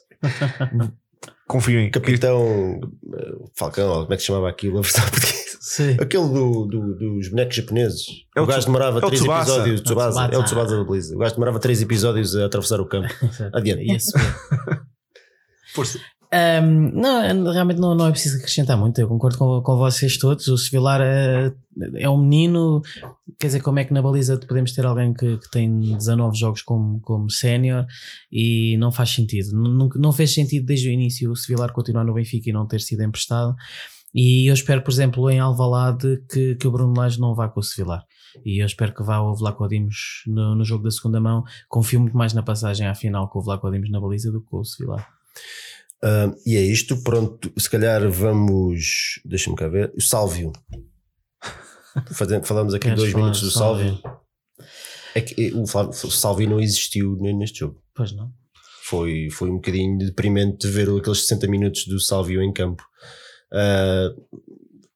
[1.48, 1.90] Confio em.
[1.90, 3.48] Capitão que...
[3.56, 4.82] Falcão, como é que se chamava aquilo?
[5.60, 5.96] Sim.
[6.00, 8.06] Aquele do, do, dos bonecos japoneses.
[8.36, 9.80] É o, o gajo demorava 3 é episódios.
[9.80, 10.28] Tsubasa.
[10.32, 11.16] É o Tsubasa da Blizzard.
[11.16, 13.08] O gajo demorava 3 episódios a atravessar o campo.
[13.52, 13.96] Adiante.
[13.96, 14.12] Isso
[15.74, 15.98] Força.
[16.30, 19.00] Um, não, realmente não, não é preciso acrescentar muito.
[19.00, 20.46] Eu concordo com, com vocês todos.
[20.48, 21.52] O Sevilar é,
[21.96, 22.82] é um menino.
[23.38, 26.62] Quer dizer, como é que na baliza podemos ter alguém que, que tem 19 jogos
[26.62, 27.86] como, como sénior
[28.30, 29.52] e não faz sentido.
[29.52, 32.80] Não, não fez sentido desde o início o Sevilar continuar no Benfica e não ter
[32.80, 33.54] sido emprestado.
[34.14, 37.60] E eu espero, por exemplo, em Alvalade que, que o Bruno Lage não vá com
[37.60, 38.04] o Sevilar.
[38.44, 41.44] E eu espero que vá o Vlaco Dimos no, no jogo da segunda mão.
[41.68, 44.48] Confio muito mais na passagem à final com o Vlaco Dimos na baliza do que
[44.48, 45.08] com o Sevilar.
[46.02, 47.52] Uh, e é isto, pronto.
[47.58, 49.20] Se calhar vamos.
[49.24, 49.92] Deixa-me cá ver.
[49.96, 50.52] O Sálvio.
[52.44, 53.98] Falamos aqui dois minutos do Sálvio.
[55.14, 57.82] É que o, o Sálvio não existiu neste jogo.
[57.94, 58.32] Pois não.
[58.84, 62.82] Foi, foi um bocadinho deprimente ver aqueles 60 minutos do Sálvio em campo.
[63.52, 64.38] Uh,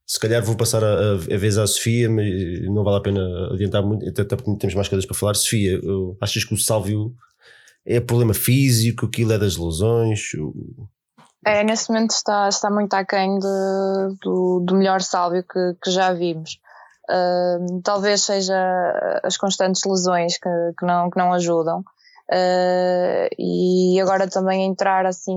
[0.06, 3.52] se calhar vou passar a, a, a, vez à Sofia, mas não vale a pena
[3.52, 5.34] adiantar muito, até porque temos mais coisas para falar.
[5.34, 5.80] Sofia,
[6.20, 7.14] achas que o Sálvio
[7.86, 10.20] é problema físico, aquilo é das lesões?
[11.44, 16.12] É, nesse momento está, está muito aquém de, do, do melhor Sálvio que, que já
[16.12, 16.60] vimos.
[17.10, 21.80] Uh, talvez seja as constantes lesões que, que, não, que não ajudam.
[22.30, 25.36] Uh, e agora também entrar assim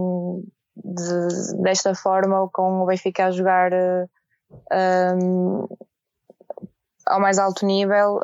[0.76, 5.68] de, desta forma com o Benfica a jogar uh,
[7.08, 8.20] ao mais alto nível,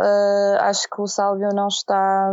[0.62, 2.32] acho que o Sálvio não está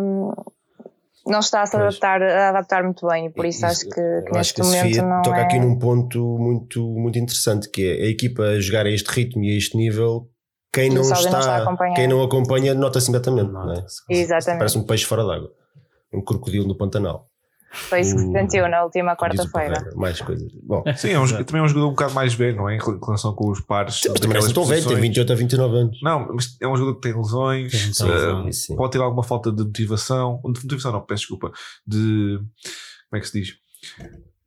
[1.28, 4.22] não está a se adaptar, a adaptar muito bem e por isso, isso acho que,
[4.22, 5.42] que neste acho que momento não toca é...
[5.42, 9.44] aqui num ponto muito, muito interessante que é a equipa a jogar a este ritmo
[9.44, 10.28] e a este nível
[10.72, 11.40] quem não, está, não
[11.74, 13.84] está quem não acompanha nota-se imediatamente não, é?
[14.10, 14.58] Exatamente.
[14.58, 15.50] parece um peixe fora d'água.
[16.12, 17.28] Um crocodilo no Pantanal
[17.70, 19.90] foi isso que se sentiu na última quarta-feira.
[19.94, 20.50] Mais coisas.
[20.62, 22.76] Bom, Sim, é um, também é um jogador um bocado mais velho, não é?
[22.76, 24.00] Em relação com os pares.
[24.08, 25.98] Mas também não tão velho, tem 28 a 29 anos.
[26.02, 29.64] Não, mas é um jogador que tem lesões, tem uh, pode ter alguma falta de
[29.64, 30.40] motivação.
[30.44, 31.52] De motivação, não, peço desculpa.
[31.86, 32.38] De.
[33.10, 33.54] Como é que se diz?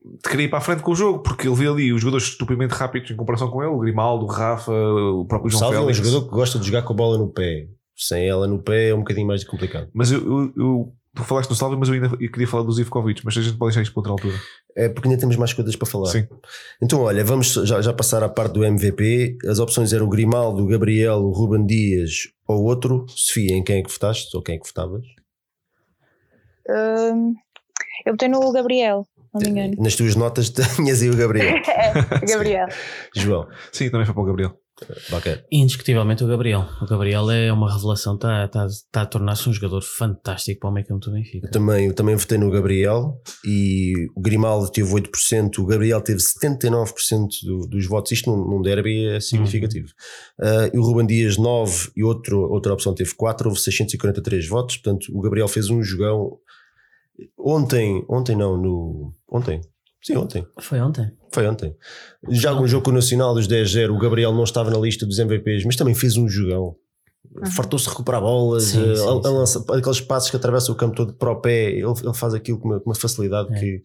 [0.04, 2.28] de querer ir para a frente com o jogo, porque ele vê ali os jogadores
[2.28, 5.98] estupidamente rápidos em comparação com ele, o Grimaldo, o Rafa, o próprio João Salve Félix.
[5.98, 7.68] é um jogador que gosta de jogar com a bola no pé.
[7.96, 9.90] Sem ela no pé é um bocadinho mais complicado.
[9.94, 13.26] Mas eu, eu, eu Tu falaste no Salve, mas eu ainda queria falar do Zivkovic,
[13.26, 14.42] mas a gente pode deixar isto para outra altura.
[14.76, 16.10] É porque ainda temos mais coisas para falar.
[16.10, 16.26] Sim.
[16.82, 19.38] Então, olha, vamos já, já passar à parte do MVP.
[19.46, 23.06] As opções eram o Grimaldo, o Gabriel, o Ruben Dias ou outro.
[23.10, 24.36] Sofia, em quem é que votaste?
[24.36, 25.04] Ou quem é que votavas?
[26.70, 27.36] Hum,
[28.06, 29.84] eu botei no Gabriel, não me engano.
[29.84, 31.58] Nas tuas notas tinhas aí o Gabriel.
[31.68, 32.68] é, Gabriel.
[33.14, 33.50] João.
[33.74, 34.61] Sim, também foi para o Gabriel.
[35.10, 35.44] Bacana.
[35.52, 36.68] Indiscutivelmente o Gabriel.
[36.82, 40.74] O Gabriel é uma revelação, está tá, tá a tornar-se um jogador fantástico para o
[40.74, 41.48] meio campo do Benfica.
[41.48, 46.20] Eu também, eu também votei no Gabriel e o Grimaldo teve 8%, o Gabriel teve
[46.20, 48.12] 79% do, dos votos.
[48.12, 49.90] Isto num, num derby é significativo.
[50.40, 50.48] Uhum.
[50.48, 54.78] Uh, e o Ruben Dias 9 e outro, outra opção teve 4, houve 643 votos.
[54.78, 56.38] Portanto, o Gabriel fez um jogão
[57.38, 59.14] ontem, ontem não, no.
[59.30, 59.62] Ontem.
[60.04, 60.46] Sim, ontem.
[60.60, 61.12] Foi ontem.
[61.32, 61.76] Foi ontem.
[62.30, 65.20] Já um jogo com o Nacional dos 10-0, o Gabriel não estava na lista dos
[65.20, 66.76] MVPs, mas também fez um jogão.
[67.56, 69.30] Fartou-se de recuperar bolas, Sim, eh, sim, a- a sim.
[69.30, 72.58] lança- aqueles passos que atravessam o campo todo para o pé, ele, ele faz aquilo
[72.60, 73.60] com uma, com uma facilidade É.
[73.60, 73.84] que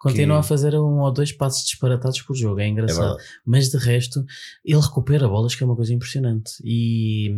[0.00, 3.16] Continua Que- a fazer um ou dois passos disparatados por jogo, é é engraçado.
[3.16, 3.22] verdade.
[3.44, 4.24] Mas de resto,
[4.64, 6.52] ele recupera bolas, que é uma coisa impressionante.
[6.62, 7.28] E,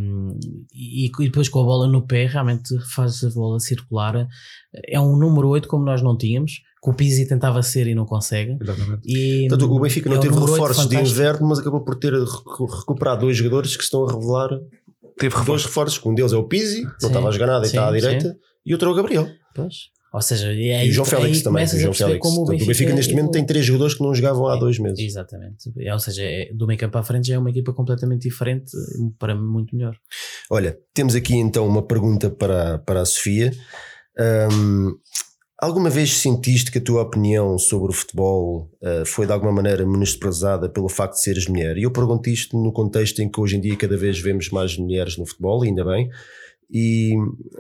[0.74, 4.28] e, e depois com a bola no pé, realmente faz a bola circular.
[4.86, 8.06] É um número 8 como nós não tínhamos, que o Pizzi tentava ser e não
[8.06, 8.56] consegue.
[8.60, 9.02] Exatamente.
[9.04, 12.12] E, Portanto, o Benfica é não um teve reforços de inverno, mas acabou por ter
[12.12, 14.48] recu- recuperado dois jogadores que estão a revelar
[15.18, 15.66] Teve dois reforço.
[15.68, 15.98] reforços.
[15.98, 17.88] que Um deles é o Pizzi, não Sim, estava a jogar nada e sim, está
[17.88, 17.98] à sim.
[18.00, 19.28] direita, e outro é o Gabriel.
[19.54, 19.74] Pois.
[20.12, 21.64] Ou seja, e, aí, E o João Félix também.
[21.64, 22.18] O João Félix.
[22.20, 24.98] como o Portanto, Benfica, neste momento tem três jogadores que não jogavam há dois meses.
[24.98, 25.70] Exatamente.
[25.78, 28.72] É, Ou seja, é- do meio campo à frente já é uma equipa completamente diferente,
[29.20, 29.94] para mim muito melhor.
[30.50, 33.52] Olha, temos aqui então uma pergunta para, para a Sofia.
[34.18, 34.94] Ahm,
[35.60, 39.86] alguma vez sentiste que a tua opinião sobre o futebol ah, foi de alguma maneira
[39.86, 41.76] menosprezada pelo facto de seres mulher?
[41.76, 44.76] E eu pergunto isto no contexto em que hoje em dia cada vez vemos mais
[44.76, 46.08] mulheres no futebol, ainda bem,
[46.72, 47.14] e,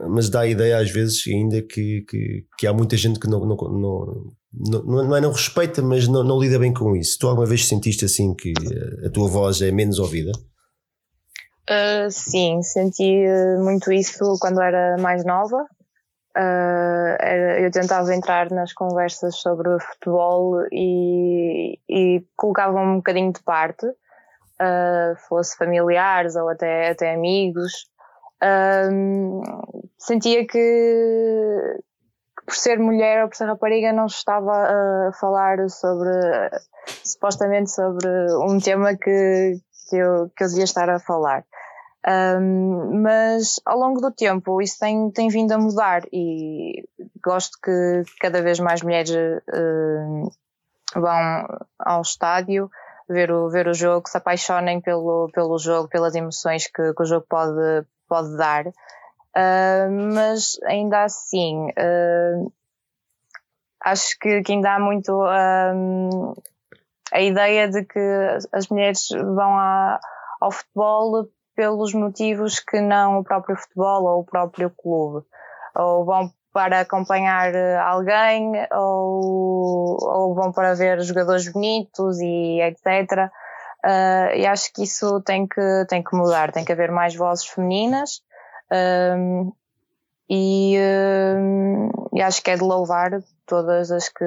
[0.08, 3.40] mas dá a ideia às vezes ainda que, que, que há muita gente que não,
[3.40, 7.18] não, não, não, não é não respeita, mas não, não lida bem com isso.
[7.18, 10.32] Tu alguma vez sentiste assim que ah, a tua voz é menos ouvida?
[11.68, 15.66] Uh, sim, senti uh, muito isso quando era mais nova.
[16.36, 17.16] Uh,
[17.58, 25.16] eu tentava entrar nas conversas sobre futebol e, e colocava um bocadinho de parte, uh,
[25.28, 27.90] fosse familiares ou até, até amigos.
[28.42, 29.42] Um,
[29.98, 30.56] sentia que,
[32.38, 34.52] que por ser mulher ou por ser rapariga não estava
[35.08, 36.10] a falar sobre
[37.04, 38.08] supostamente sobre
[38.46, 41.44] um tema que, que, eu, que eu devia estar a falar.
[42.06, 46.88] Um, mas ao longo do tempo isso tem, tem vindo a mudar e
[47.22, 50.30] gosto que cada vez mais mulheres uh,
[50.94, 51.46] vão
[51.78, 52.70] ao estádio
[53.06, 57.04] ver o, ver o jogo, se apaixonem pelo, pelo jogo, pelas emoções que, que o
[57.04, 58.66] jogo pode, pode dar.
[58.66, 62.52] Uh, mas ainda assim, uh,
[63.84, 65.12] acho que, que ainda há muito
[67.12, 68.00] a ideia de que
[68.52, 69.58] as mulheres vão
[70.40, 71.28] ao futebol
[71.60, 75.26] pelos motivos que não o próprio futebol ou o próprio clube.
[75.76, 77.54] Ou vão para acompanhar
[77.84, 83.28] alguém, ou, ou vão para ver jogadores bonitos e etc.
[83.84, 87.46] Uh, e acho que isso tem que, tem que mudar, tem que haver mais vozes
[87.46, 88.22] femininas.
[88.72, 89.52] Um,
[90.30, 90.78] e,
[91.36, 93.10] um, e acho que é de louvar
[93.44, 94.24] todas as que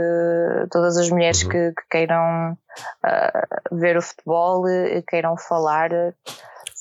[0.69, 1.49] todas as mulheres Uhum.
[1.49, 5.89] que, que queiram uh, ver o futebol e queiram falar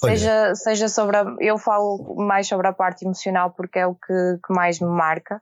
[0.09, 4.39] seja, seja sobre a, eu falo mais sobre a parte emocional porque é o que,
[4.47, 5.41] que mais me marca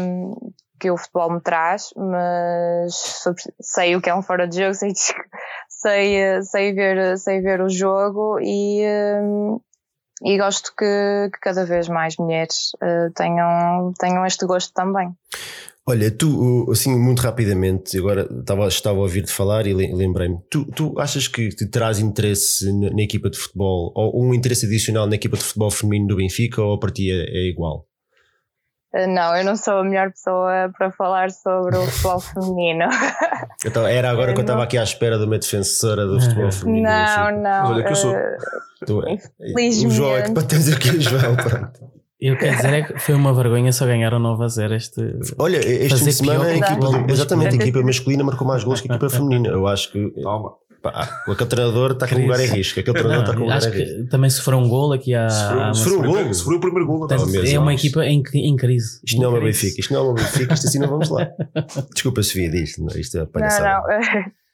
[0.00, 0.34] um,
[0.78, 4.74] que o futebol me traz mas sobre- sei o que é um fora de jogo
[4.74, 4.92] sei,
[5.68, 8.84] sei, sei, ver, sei ver o jogo e,
[9.22, 9.60] um,
[10.22, 15.14] e gosto que, que cada vez mais mulheres uh, tenham, tenham este gosto também.
[15.88, 20.64] Olha, tu, assim, muito rapidamente, agora estava, estava a ouvir-te falar e le- lembrei-me, tu,
[20.72, 25.06] tu achas que te traz interesse na, na equipa de futebol ou um interesse adicional
[25.06, 27.86] na equipa de futebol feminino do Benfica ou para ti é, é igual?
[28.92, 32.86] Uh, não, eu não sou a melhor pessoa para falar sobre o futebol feminino.
[33.64, 36.20] Então, era agora Eu que eu estava não- aqui à espera de uma defensora do
[36.20, 36.88] futebol feminino.
[36.88, 37.42] não, não.
[37.42, 39.94] Mas olha que eu sou- uh, Tu- o Infelizmente.
[39.94, 41.36] João é que para teres aqui o João.
[41.36, 41.95] pronto.
[42.18, 45.00] Eu quero dizer é que foi uma vergonha só ganhar ou não fazer este.
[45.38, 48.64] Olha, este fim de semana a o equipa, de- exatamente, a equipa masculina marcou mais
[48.64, 49.48] gols que a equipa feminina.
[49.48, 50.54] Eu acho que Toma.
[50.82, 52.80] pá, aquele treinador está com o lugar em risco.
[52.80, 53.96] Aquele treinador está com o lugar acho em risco.
[54.04, 55.26] que também sofreu um gol aqui há.
[55.28, 56.34] O um gol.
[56.34, 57.54] for o primeiro gol, não Portanto, mesmo.
[57.54, 58.98] é uma equipa em, em crise.
[59.06, 59.40] Isto não é uma.
[59.40, 61.28] Benfica, isto não é uma Benfica, isto assim não vamos lá.
[61.92, 63.82] Desculpa, Sofia, diz não, isto é Não, palhaçada.
[63.88, 64.24] não.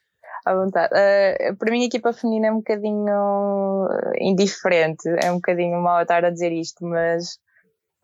[0.45, 0.91] À vontade.
[0.93, 3.87] Uh, para mim, a equipa feminina é um bocadinho
[4.19, 5.07] indiferente.
[5.23, 7.37] É um bocadinho mau estar a dizer isto, mas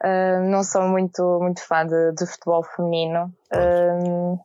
[0.04, 3.34] uh, não sou muito, muito fã de, de futebol feminino.
[3.54, 4.40] Um,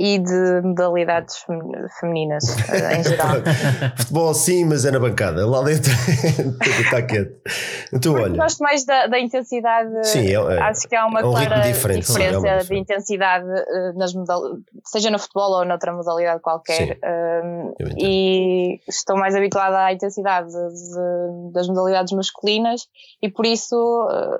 [0.00, 1.58] e de modalidades fem-
[1.98, 3.34] femininas uh, em geral.
[3.98, 5.44] Futebol sim, mas é na bancada.
[5.46, 5.90] Lá dentro
[6.80, 7.32] está quieto.
[7.92, 9.90] Então, olha, Gosto mais da, da intensidade.
[10.06, 12.62] sim, é, é, Acho que há uma é um clara diferente, sim, diferença é de
[12.62, 12.74] diferença.
[12.74, 16.98] intensidade eh, nas modalidades, seja no futebol ou noutra modalidade qualquer.
[17.04, 17.94] Um, entendo.
[17.98, 22.82] e estou mais habituada à intensidade de- das modalidades masculinas
[23.22, 24.38] e por isso eh,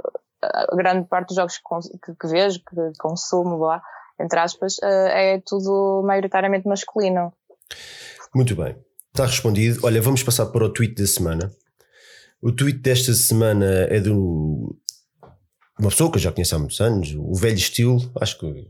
[0.73, 1.59] a grande parte dos jogos
[2.05, 3.83] que, que vejo, que consumo lá,
[4.21, 7.33] entre aspas, eh, é tudo maioritariamente masculino.
[8.35, 8.77] Muito bem,
[9.09, 9.81] está respondido.
[9.85, 11.53] Olha, vamos passar para o tweet da semana.
[12.41, 14.77] O tweet desta semana é do
[15.79, 18.66] uma pessoa que eu já conheço há muitos anos, o velho estilo, acho que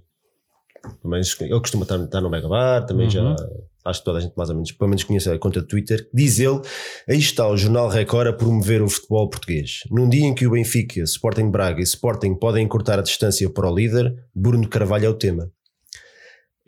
[0.82, 3.10] pelo menos ele costuma estar, estar no Megabar, também Uhum.
[3.10, 3.36] já
[3.84, 6.08] acho que toda a gente mais ou menos, pelo menos conhece a conta de Twitter.
[6.12, 6.60] Diz ele:
[7.08, 9.80] aí está o Jornal Record a promover o futebol português.
[9.90, 13.70] Num dia em que o Benfica, Sporting Braga e Sporting podem encurtar a distância para
[13.70, 15.50] o líder, Bruno Carvalho é o tema.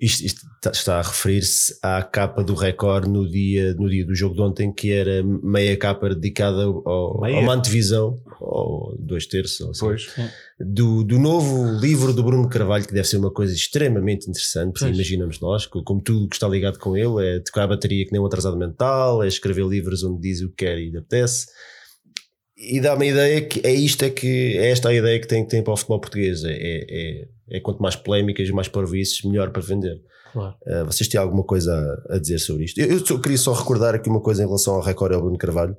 [0.01, 4.15] Isto, isto está- está a referir-se à capa do Record no dia, no dia do
[4.15, 7.41] jogo de ontem, que era meia capa dedicada ao, a Meia?
[7.41, 10.09] uma antevisão, ou dois terços, ou assim, Pois.
[10.59, 14.95] do, do novo livro do Bruno Carvalho, que deve ser uma coisa extremamente interessante, Pois.
[14.95, 18.13] imaginamos nós, que, como tudo que está ligado com ele, é tocar a bateria que
[18.13, 21.47] nem um atrasado mental, é escrever livros onde diz o que quer e lhe apetece.
[22.61, 25.47] E dá-me a ideia que é isto, é que é esta a ideia que tem,
[25.47, 26.45] tem para o futebol português.
[26.45, 29.99] É, é, é, é quanto mais polémicas e mais parvoices, melhor para vender.
[30.33, 30.55] Claro.
[30.67, 31.75] Uh, vocês têm alguma coisa
[32.11, 32.79] a, a dizer sobre isto?
[32.79, 35.23] Eu, eu só queria só recordar aqui uma coisa em relação ao Record e ao
[35.23, 35.77] Bruno Carvalho.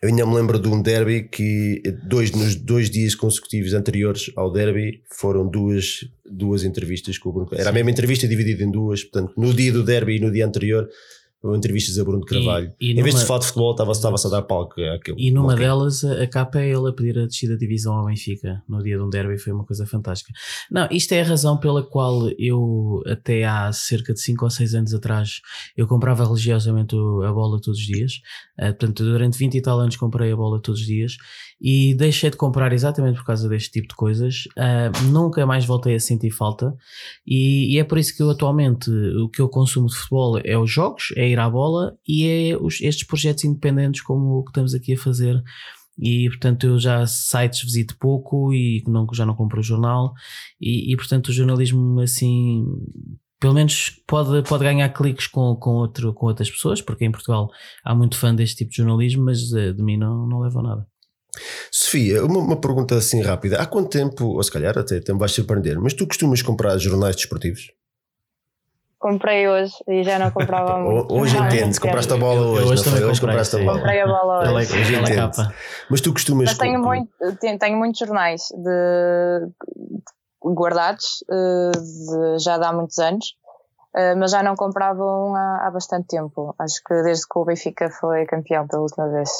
[0.00, 4.50] Eu ainda me lembro de um derby que dois, nos dois dias consecutivos anteriores ao
[4.50, 9.02] derby foram duas, duas entrevistas com o Bruno Era a mesma entrevista dividida em duas,
[9.02, 10.88] portanto, no dia do derby e no dia anterior,
[11.44, 12.72] entrevistas a Bruno Carvalho.
[12.80, 15.16] e em vez de falar de futebol, estava-se estava a dar palco àquele.
[15.18, 18.62] E numa delas a capa é ele a pedir a descida de divisão ao Benfica
[18.68, 20.32] no dia de um derby foi uma coisa fantástica.
[20.70, 24.74] Não, isto é a razão pela qual eu até há cerca de 5 ou 6
[24.74, 25.40] anos atrás
[25.76, 28.20] eu comprava religiosamente a bola todos os dias.
[28.58, 31.16] Eh, portanto, durante 20 e tal anos comprei a bola todos os dias
[31.60, 34.44] e deixei de comprar exatamente por causa deste tipo de coisas.
[34.56, 36.74] Ah, nunca mais voltei a sentir falta
[37.26, 40.56] e, e é por isso que eu atualmente o que eu consumo de futebol é
[40.56, 44.50] os jogos, é ir à bola e é os- estes projetos independentes como o que
[44.50, 45.42] estamos aqui a fazer.
[46.00, 50.12] E portanto eu já sites visito pouco e não, já não compro o jornal
[50.60, 52.64] e, e, portanto o jornalismo assim
[53.40, 57.48] pelo menos pode, pode ganhar cliques com, com, outro, com outras pessoas, porque em Portugal
[57.84, 60.86] há muito fã deste tipo de jornalismo, mas eh, de mim não, não leva nada.
[61.70, 63.60] Sofia, uma, uma pergunta assim rápida.
[63.60, 66.76] Há quanto tempo, ou se calhar até, até me vais surpreender, mas tu costumas comprar
[66.78, 67.70] jornais desportivos?
[68.98, 71.14] Comprei hoje e já não comprava muito.
[71.14, 73.04] Hoje entende, compraste a bola eu hoje, hoje não foi?
[73.04, 73.78] Hoje compraste a bola.
[73.78, 74.76] Comprei a bola hoje.
[74.80, 75.14] hoje entende.
[75.16, 75.54] capa.
[75.88, 76.48] Mas tu costumas.
[76.48, 79.48] Mas tenho, com- muito, tenho, tenho muitos jornais de,
[80.42, 83.36] guardados eh, de- já de há muitos anos,
[83.94, 86.54] eh, mas já não comprava um há, há bastante tempo.
[86.58, 89.30] Acho que desde que o Benfica foi campeão pela última vez.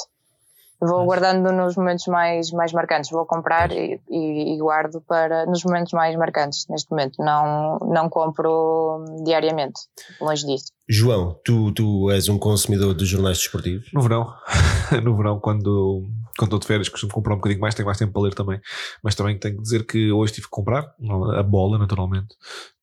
[0.81, 3.09] Vou Mas- guardando nos momentos mais, mais marcantes.
[3.11, 7.21] Vou comprar e, e- e guardo para nos momentos mais marcantes neste momento.
[7.23, 9.79] Não, não compro diariamente,
[10.21, 10.67] longe disso.
[10.87, 13.89] João, tu, tu és um consumidor de jornais desportivos?
[13.93, 14.33] No verão,
[15.03, 16.03] no verão, quando,
[16.37, 18.59] quando estou de férias, costumo comprar um bocadinho mais, tenho mais tempo para ler também.
[19.03, 20.93] Mas também tenho que dizer que hoje tive que comprar
[21.37, 22.35] a bola, naturalmente.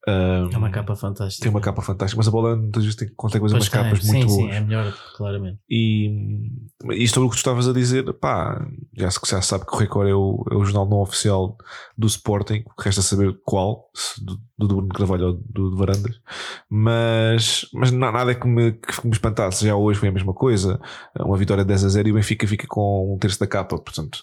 [0.08, 1.42] Um, É uma capa fantástica.
[1.42, 3.82] Tem uma capa fantástica, mas a bola muitas vezes tem, consegue fazer Pois umas tem,
[3.82, 4.54] capas sim, muito sim, boas.
[4.54, 5.58] é melhor, claramente.
[5.68, 6.48] E,
[6.92, 8.64] e sobre o que tu estavas a dizer, pá,
[8.96, 11.58] já se, já sabe que o Record é o, é o jornal não oficial
[11.98, 16.20] do Sporting, resta saber qual, se do, do Bruno Carvalho ou do, do Varandas,
[16.68, 19.66] mas, mas não- nada que me, que me espantasse.
[19.66, 20.80] Já hoje foi a mesma coisa,
[21.18, 23.76] uma vitória de 10 a 0 e o Benfica fica com um terço da capa,
[23.78, 24.22] portanto,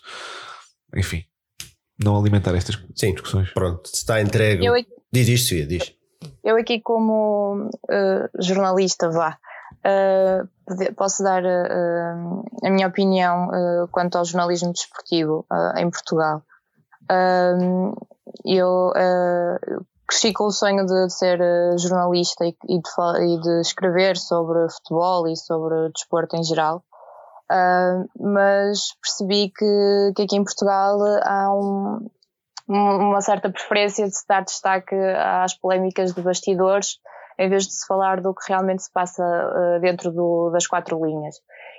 [0.95, 1.23] enfim,
[2.01, 3.11] não alimentar estas Sim.
[3.13, 3.49] discussões.
[3.53, 4.65] Pronto, está entregue.
[4.65, 4.73] Eu,
[5.14, 5.93] Diz isto, Sofia, diz.
[6.43, 9.38] Eu aqui como eh, jornalista, vá,
[10.66, 12.14] pode- posso dar eh,
[12.66, 13.49] a minha opinião
[13.91, 15.45] quanto ao jornalismo desportivo
[15.78, 16.41] em Portugal.
[18.45, 18.91] Eu
[20.07, 21.39] cresci com o sonho de, ser
[21.78, 26.84] jornalista e, e de, e de escrever sobre futebol e sobre desporto em geral.
[28.20, 32.09] Mas percebi que, que aqui em Portugal há um-
[32.68, 36.97] uma certa preferência de se dar destaque às polémicas de bastidores
[37.38, 41.03] em vez de se falar do que realmente se passa uh, dentro do, das quatro
[41.03, 41.36] linhas.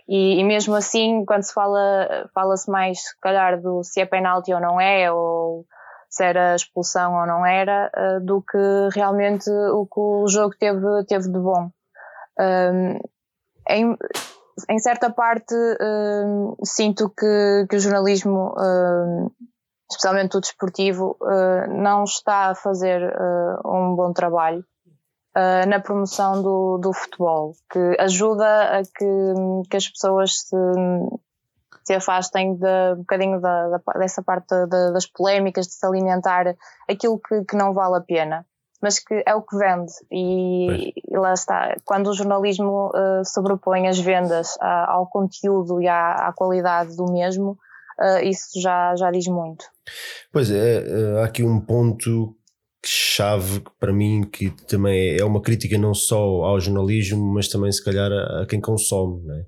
[0.08, 4.52] E, e mesmo assim, quando se fala, fala-se mais, se calhar, do se é penalti
[4.52, 5.64] ou não é, ou
[6.10, 8.58] se era expulsão ou não era, uh, do que
[8.94, 11.70] realmente o que o jogo teve, teve de bom.
[12.38, 12.98] Um,
[13.68, 13.96] em,
[14.70, 19.30] em certa parte, um, sinto que, que o jornalismo, um,
[19.90, 24.64] especialmente o desportivo, uh, não está a fazer uh, um bom trabalho
[25.36, 30.56] uh, na promoção do, do futebol, que ajuda a que, que as pessoas se,
[31.84, 36.54] se afastem de, um bocadinho da, da, dessa parte da, das polémicas, de se alimentar
[36.88, 38.46] aquilo que, que não vale a pena.
[38.82, 41.74] Mas que é o que vende, e, e lá está.
[41.86, 47.10] Quando o jornalismo uh, sobrepõe as vendas a, ao conteúdo e à, à qualidade do
[47.10, 47.58] mesmo,
[48.22, 49.64] isso já, já diz muito.
[50.32, 50.84] Pois é,
[51.20, 52.36] há aqui um ponto
[52.86, 57.82] chave para mim que também é uma crítica não só ao jornalismo, mas também se
[57.82, 59.44] calhar a, a quem consome, né?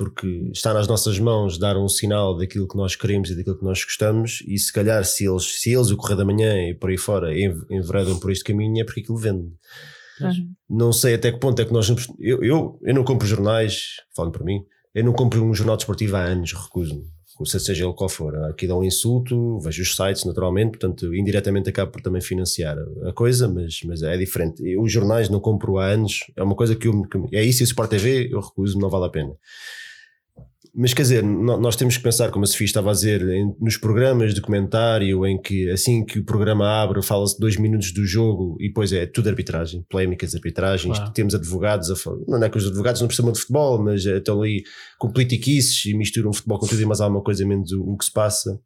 [0.00, 3.64] porque está nas nossas mãos dar um sinal daquilo que nós queremos e daquilo que
[3.64, 6.88] nós gostamos, e se calhar se eles, se eles o Correio da Manhã e por
[6.88, 9.52] aí fora enveredam por este caminho é porque aquilo vende.
[10.18, 10.54] Uhum.
[10.70, 11.86] Não sei até que ponto é que nós.
[12.18, 14.64] Eu, eu, eu não compro jornais, falando para mim,
[14.94, 17.04] eu não compro um jornal desportivo há anos, recuso-me
[17.46, 18.34] seja ele qual for.
[18.44, 22.76] Aqui dá um insulto, vejo os sites naturalmente, portanto, indiretamente acabo por também financiar
[23.06, 24.76] a coisa, mas, mas é diferente.
[24.76, 27.64] Os jornais não compro há anos, é uma coisa que, eu, que é isso e
[27.64, 29.32] o Sport TV, eu recuso, não vale a pena.
[30.74, 33.22] Mas quer dizer, nós temos que pensar, como a Sofia estava a dizer,
[33.60, 38.06] nos programas de comentário em que assim que o programa abre, fala-se dois minutos do
[38.06, 41.12] jogo e depois é tudo arbitragem, polémicas de arbitragens, claro.
[41.12, 42.18] temos advogados a falar.
[42.28, 44.62] Não é que os advogados não precisam de futebol, mas estão ali
[44.98, 48.04] com politiquices e misturam futebol com tudo e mais alguma coisa menos o, o, que
[48.04, 48.60] se passa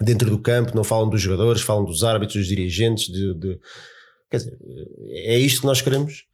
[0.00, 3.58] dentro do campo, não falam dos jogadores, falam dos árbitros, dos dirigentes, de, de
[4.30, 4.58] quer dizer,
[5.10, 6.24] é isto que nós queremos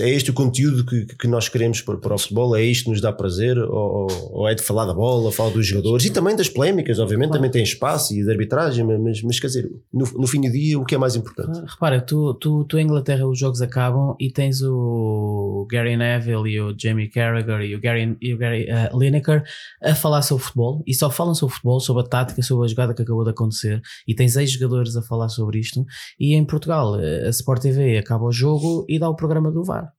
[0.00, 2.54] é este o conteúdo que, que nós queremos para, para o futebol?
[2.54, 3.58] É isto que nos dá prazer?
[3.58, 6.98] Ou, ou, é de falar da bola, falar dos jogadores e também das polémicas?
[6.98, 7.40] Obviamente claro.
[7.40, 10.78] também tem espaço e de arbitragem, mas, mas quer dizer, no, no fim do dia,
[10.78, 11.60] o que é mais importante?
[11.66, 16.60] Repara, tu, tu, tu em Inglaterra os jogos acabam e tens o Gary Neville e
[16.60, 19.42] o Jamie Carragher e o Gary, e o Gary uh, Lineker
[19.82, 22.94] a falar sobre futebol e só falam sobre futebol, sobre a tática, sobre a jogada
[22.94, 25.84] que acabou de acontecer e tens ex-jogadores a falar sobre isto.
[26.20, 29.92] E em Portugal, a Sport TV acaba o jogo e dá o programa do VAR.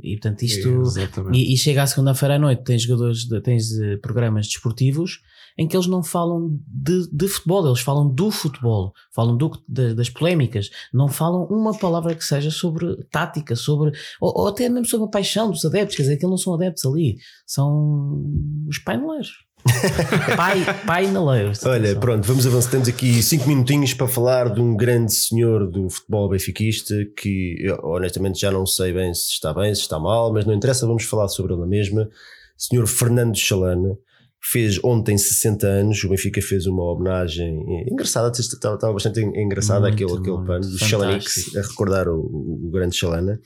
[0.00, 0.84] E portanto isto
[1.32, 5.20] e, e, chega à segunda-feira à noite, tens jogadores, de, tens uh, programas desportivos
[5.58, 9.92] em que eles não falam de, de futebol, eles falam do futebol, falam do, de,
[9.94, 13.90] das polémicas, não falam uma palavra que seja sobre tática, sobre
[14.20, 16.54] ou, ou, até mesmo sobre a paixão dos adeptos, quer dizer, que eles não são
[16.54, 18.24] adeptos ali, são
[18.68, 19.47] os paineleiros.
[20.36, 21.52] pai, pai na leira.
[21.64, 22.70] Olha, pronto, vamos avançar.
[22.70, 27.78] Temos aqui cinco minutinhos para falar de um grande senhor do futebol benfiquista que eu,
[27.82, 31.04] honestamente já não sei bem se está bem, se está mal, mas não interessa, vamos
[31.04, 32.08] falar sobre ele mesma.
[32.56, 33.96] Senhor Fernando Chalana
[34.40, 39.94] fez ontem 60 anos, o Benfica fez uma homenagem engraçada, estava, estava bastante engraçada muito,
[39.94, 43.40] aquele, aquele pano do Chalanix a recordar o, o, grande Chalana.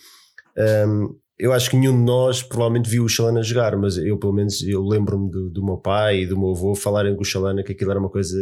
[0.87, 4.33] Um, eu acho que nenhum de nós provavelmente viu o Chalana jogar, mas eu pelo
[4.33, 7.65] menos eu lembro-me do, do, meu pai e do meu avô falarem com o Chalana
[7.65, 8.39] que aquilo era uma coisa.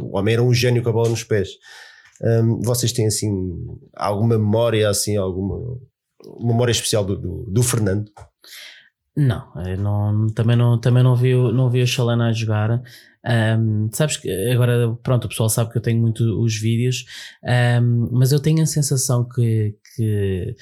[0.00, 1.50] O homem era um gênio com a bola nos pés.
[2.22, 3.30] Um, vocês têm assim
[3.94, 5.58] alguma memória, assim, alguma
[6.40, 8.10] memória especial do, do, do Fernando?
[9.14, 12.82] Não, não, também não, também não vi, não vi o Chalana a jogar.
[13.58, 17.04] Um, sabes que agora, pronto, o pessoal sabe que eu tenho muito os vídeos,
[17.82, 20.54] um, mas eu tenho a sensação que, que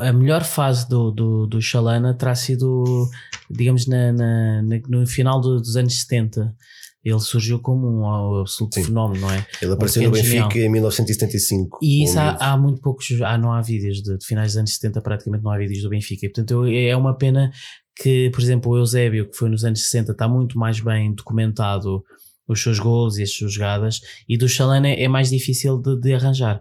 [0.00, 3.08] a melhor fase do, do, do Chalana terá sido,
[3.50, 6.54] digamos, na, na, no final do, dos anos 70.
[7.04, 8.84] Ele surgiu como um absoluto Sim.
[8.84, 9.46] fenómeno, não é?
[9.62, 10.68] Ele apareceu no Benfica genial.
[10.68, 11.78] em 1975.
[11.80, 14.74] E isso há, há, muito poucos, há, não há vídeos de, de, finais dos anos
[14.74, 16.26] 70, praticamente não há vídeos do Benfica.
[16.26, 17.50] E, portanto, é uma pena
[17.96, 22.02] que, por exemplo, o Eusébio, que foi nos anos 60, está muito mais bem documentado
[22.46, 26.14] os seus gols e as suas jogadas, e do Chalana é mais difícil de, de
[26.14, 26.60] arranjar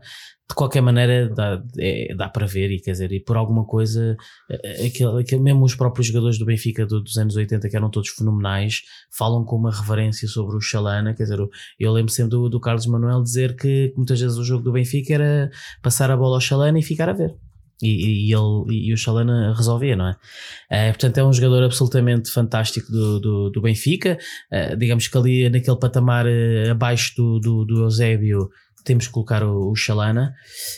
[0.49, 4.15] de qualquer maneira dá, é, dá para ver e quer dizer, e por alguma coisa
[4.49, 7.89] eh, aquele, aquele, mesmo os próprios jogadores do Benfica do, dos anos 80 que eram
[7.89, 11.39] todos fenomenais falam com uma reverência sobre o Chalana, quer dizer,
[11.77, 15.15] eu lembro sempre do, do Carlos Manuel dizer que muitas vezes o jogo do Benfica
[15.15, 17.35] era passar a bola ao Chalana e ficar a ver
[17.81, 20.11] e, e, ele, e o Chalana resolvia, não é?
[20.11, 24.17] Uh, portanto, é um jogador absolutamente fantástico do, do, do Benfica.
[24.51, 28.49] Uh, digamos que ali naquele patamar uh, abaixo do, do, do Eusébio
[28.87, 30.33] temos que colocar o, o Chalana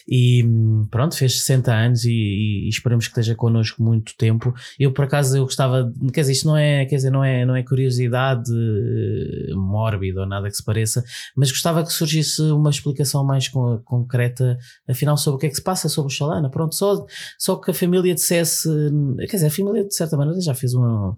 [0.08, 0.44] e
[0.90, 4.54] pronto, fez 60 anos e, e, esperamos que esteja connosco muito tempo.
[4.80, 7.56] Eu por acaso eu gostava, quer dizer, isto não é, quer dizer, não é, não
[7.56, 11.04] é curiosidade eh, mórbida ou nada que se pareça,
[11.38, 14.58] mas gostava que surgisse uma explicação mais com, concreta,
[14.90, 16.50] afinal, sobre o que é que se passa sobre o Chalana.
[16.50, 17.06] Pronto, só,
[17.38, 18.68] só que a família dissesse,
[19.20, 21.14] quer dizer, a família de certa maneira já fez um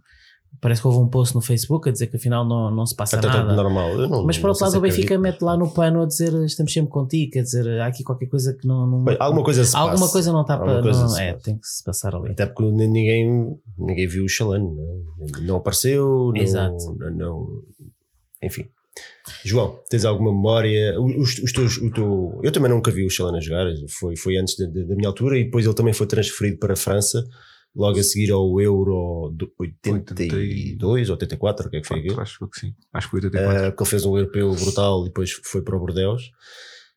[0.60, 3.18] Parece que houve um post no Facebook a dizer que afinal não, não se passa
[3.18, 3.56] Até nada.
[3.56, 3.97] normal.
[3.97, 6.91] Não, Mas por outro lado, o Benfica mete lá no pano a dizer estamos sempre
[6.91, 8.86] contigo, quer dizer, há aqui qualquer coisa que não.
[8.86, 10.12] não Bem, alguma coisa se Alguma passa.
[10.12, 10.82] coisa não está para.
[10.82, 12.32] Não, é, tem que se passar ali.
[12.32, 16.95] Até porque ninguém, ninguém viu o Chalano, não, não apareceu, Exato.
[16.99, 17.47] Não, não,
[18.43, 18.66] enfim.
[19.43, 20.99] João, tens alguma memória?
[20.99, 24.58] Os, os teus, o teu, eu também nunca vi o Chalana jogar, foi, foi antes
[24.58, 27.24] da, da minha altura e depois ele também foi transferido para a França
[27.76, 32.19] logo a seguir ao Euro 82 ou 84, o que é que foi aquilo?
[32.19, 33.51] Acho que sim, acho que foi 84.
[33.51, 36.22] Uh, eh, que ele fez um europeu brutal e depois foi para o Bordeaux.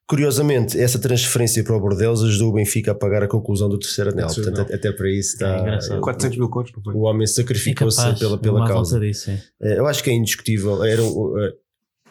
[0.07, 4.11] Curiosamente, essa transferência para o Bordeaux ajudou o Benfica a pagar a conclusão do terceiro
[4.11, 4.29] anel.
[4.29, 5.79] É Portanto, até para isso está.
[5.97, 9.01] É 400 mil contos, O homem sacrificou-se pela, pela causa.
[9.01, 10.85] Disso, eh, eu acho que é indiscutível.
[10.85, 11.01] Era,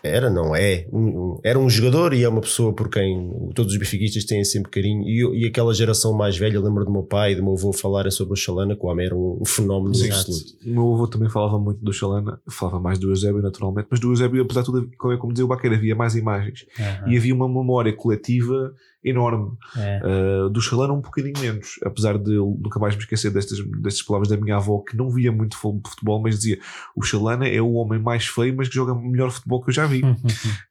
[0.04, 3.72] era, não é, um, um, era um jogador e é uma pessoa por quem todos
[3.72, 5.04] os benfiquistas têm sempre carinho.
[5.04, 8.12] E, e aquela geração mais velha, lembro do meu pai e do meu avô falarem
[8.12, 10.56] sobre o Chalana, que o homem era um, um fenómeno Sim, absoluto.
[10.66, 14.12] O meu avô também falava muito do Chalana, falava mais do Eusébio, naturalmente, mas do
[14.12, 17.10] Eusébio, apesar de tudo, como, como dizia o Baqueira, havia mais imagens Aham.
[17.10, 18.74] e havia uma memória coletiva
[19.04, 19.52] enorme.
[19.78, 20.02] É.
[20.46, 24.02] Uh, do Chalana um bocadinho menos, apesar de eu nunca mais me esquecer destas, destas
[24.02, 26.60] palavras da minha avó que não via muito fu- futebol, mas dizia
[26.96, 29.86] o Chalana é o homem mais feio, mas que joga melhor futebol que eu já
[29.86, 30.02] vi.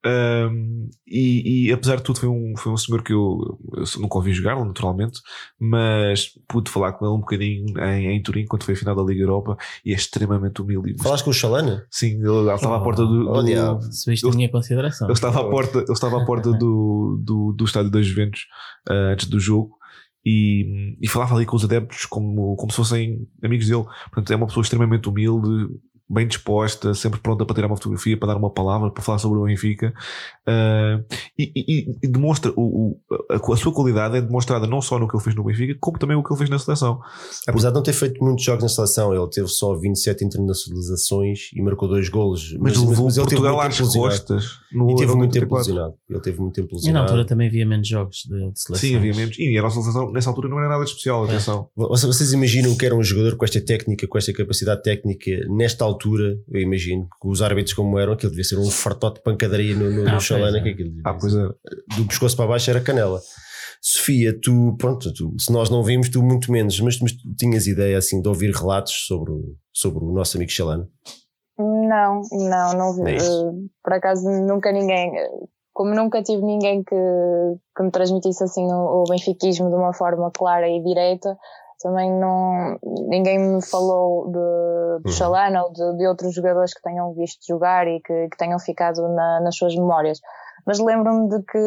[0.05, 4.16] Um, e, e apesar de tudo, foi um, foi um senhor que eu, eu nunca
[4.16, 5.20] ouvi jogar, naturalmente,
[5.59, 9.03] mas pude falar com ele um bocadinho em, em Turim quando foi a final da
[9.03, 10.97] Liga Europa e é extremamente humilde.
[11.01, 11.87] Falaste com o Chalana?
[11.91, 13.30] Sim, ele, ele estava à porta do.
[13.30, 15.07] Oh, do- Eu- minha consideração.
[15.07, 18.22] ele estava à porta, ele estava à porta do, do, do estádio das Juventus
[18.89, 19.77] ah, antes do jogo
[20.25, 23.85] e, e falava ali com os adeptos como, como se fossem amigos dele.
[23.85, 25.68] Portanto, é uma pessoa extremamente humilde,
[26.13, 29.39] bem disposta, sempre pronta para tirar uma fotografia, para dar uma palavra, para falar sobre
[29.39, 29.93] o Benfica.
[30.47, 31.01] Ah,
[31.39, 32.61] e, e- e demonstra o,
[32.91, 33.01] o-
[33.31, 35.99] a, a sua qualidade é demonstrada não só no que ele fez no Benfica, como
[35.99, 37.01] também o que ele fez na seleção.
[37.49, 41.63] Apesar de não ter feito muitos jogos na seleção, ele teve só 27 internacionalizações e
[41.63, 42.55] marcou dois golos.
[42.59, 44.11] Mas, levou ele teve Portugal muito às lesionado.
[44.11, 44.45] costas.
[44.73, 45.57] No E teve muito tempo 94.
[45.73, 45.95] lesionado.
[46.09, 47.05] Ele teve muito tempo E na lesionado.
[47.05, 48.77] altura também havia menos jogos de, de seleção.
[48.89, 49.39] Sim, havia menos.
[49.39, 51.69] E a nossa seleção nessa altura não era nada especial, atenção.
[51.77, 55.85] Vocês vocês imaginam que era um jogador com esta técnica, com esta capacidade técnica, nesta
[55.85, 59.74] altura, eu imagino que os árbitros como eram, aquilo devia ser um fartote de pancadaria
[59.74, 60.62] no, no, Ah, no Chalana, é.
[60.62, 61.46] que aquilo Ah, pois é.
[61.96, 63.20] do pescoço para baixo era canela.
[63.80, 67.66] Sofia, tu, pronto, tu, se nós não vimos, tu muito menos, mas, mas tu tinhas
[67.66, 70.88] ideia assim de ouvir relatos sobre o, sobre o nosso amigo Chalana?
[71.59, 73.11] Não, não, não vi.
[73.11, 73.16] É.
[73.16, 75.12] Eh, por acaso nunca ninguém,
[75.72, 76.94] como nunca tive ninguém que,
[77.76, 81.36] que me transmitisse assim o, o benfiquismo de uma forma clara e direta,
[81.83, 82.78] também não,
[83.09, 85.12] ninguém me falou de, de Uhum.
[85.12, 89.03] Chalana ou de, de outros jogadores que tenham visto jogar e que, que tenham ficado
[89.09, 90.20] na- nas suas memórias.
[90.66, 91.59] Mas lembro-me de que,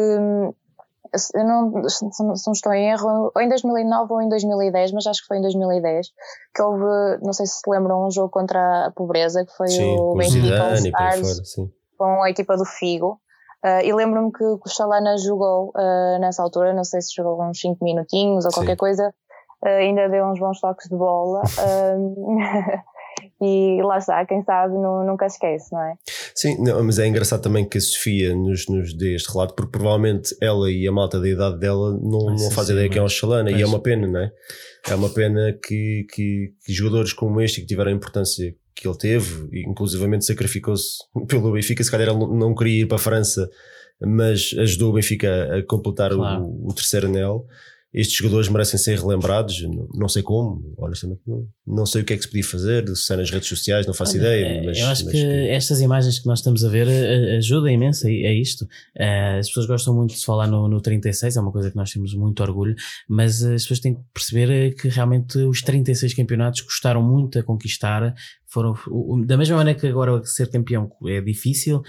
[1.34, 5.20] eu não, se não estou em erro, ou em 2009 ou em 2010, mas acho
[5.22, 6.08] que foi em 2010,
[6.54, 6.84] que houve,
[7.22, 10.46] não sei se se lembram, um jogo contra a pobreza, que foi Sim, o Benfica
[11.44, 11.70] sim.
[11.96, 13.20] com a equipa do Figo.
[13.62, 17.60] Ah, e lembro-me que o Chalana jogou ah, nessa altura, não sei se jogou uns
[17.60, 18.58] 5 minutinhos ou Sim.
[18.58, 19.25] qualquer coisa, ah,
[19.68, 21.42] ainda deu uns bons toques de bola.
[21.58, 21.96] ah,
[23.40, 25.94] e lá está, quem sabe nu- nunca esquece, não é?
[26.34, 29.72] Sim, não, mas é engraçado também que a Sofia nos, nos dê este relato, porque
[29.72, 33.04] provavelmente ela e a malta da idade dela não, Mas não fazem ideia quem é
[33.04, 34.30] o Chalana, e é uma pena, não é?
[34.88, 38.96] É uma pena que, que, que jogadores como este, que tiveram a importância que ele
[38.98, 43.48] teve, e inclusivamente sacrificou-se pelo Benfica, se calhar ele não- queria ir para a França,
[44.00, 46.44] mas ajudou o Benfica a completar o- Claro.
[46.64, 47.46] o, terceiro anel.
[47.94, 49.62] Estes jogadores merecem ser relembrados,
[49.94, 53.10] não, sei como, honestamente, não, não sei o que é que se podia fazer, se
[53.12, 54.46] é nas redes sociais, não faço Olha, ideia.
[54.46, 57.68] eh, Mas, eu acho mas que estas imagens que nós estamos a ver eh, ajudam
[57.70, 58.66] imenso a, a isto.
[58.98, 61.76] Eh, As pessoas gostam muito de se falar no, no 36, é uma coisa que
[61.76, 62.74] nós temos muito orgulho,
[63.08, 67.38] mas eh, as pessoas têm que perceber eh, que realmente os 36 campeonatos custaram muito
[67.38, 68.14] a conquistar.
[68.48, 68.74] Foram,
[69.26, 71.82] da mesma maneira que agora ser campeão é difícil,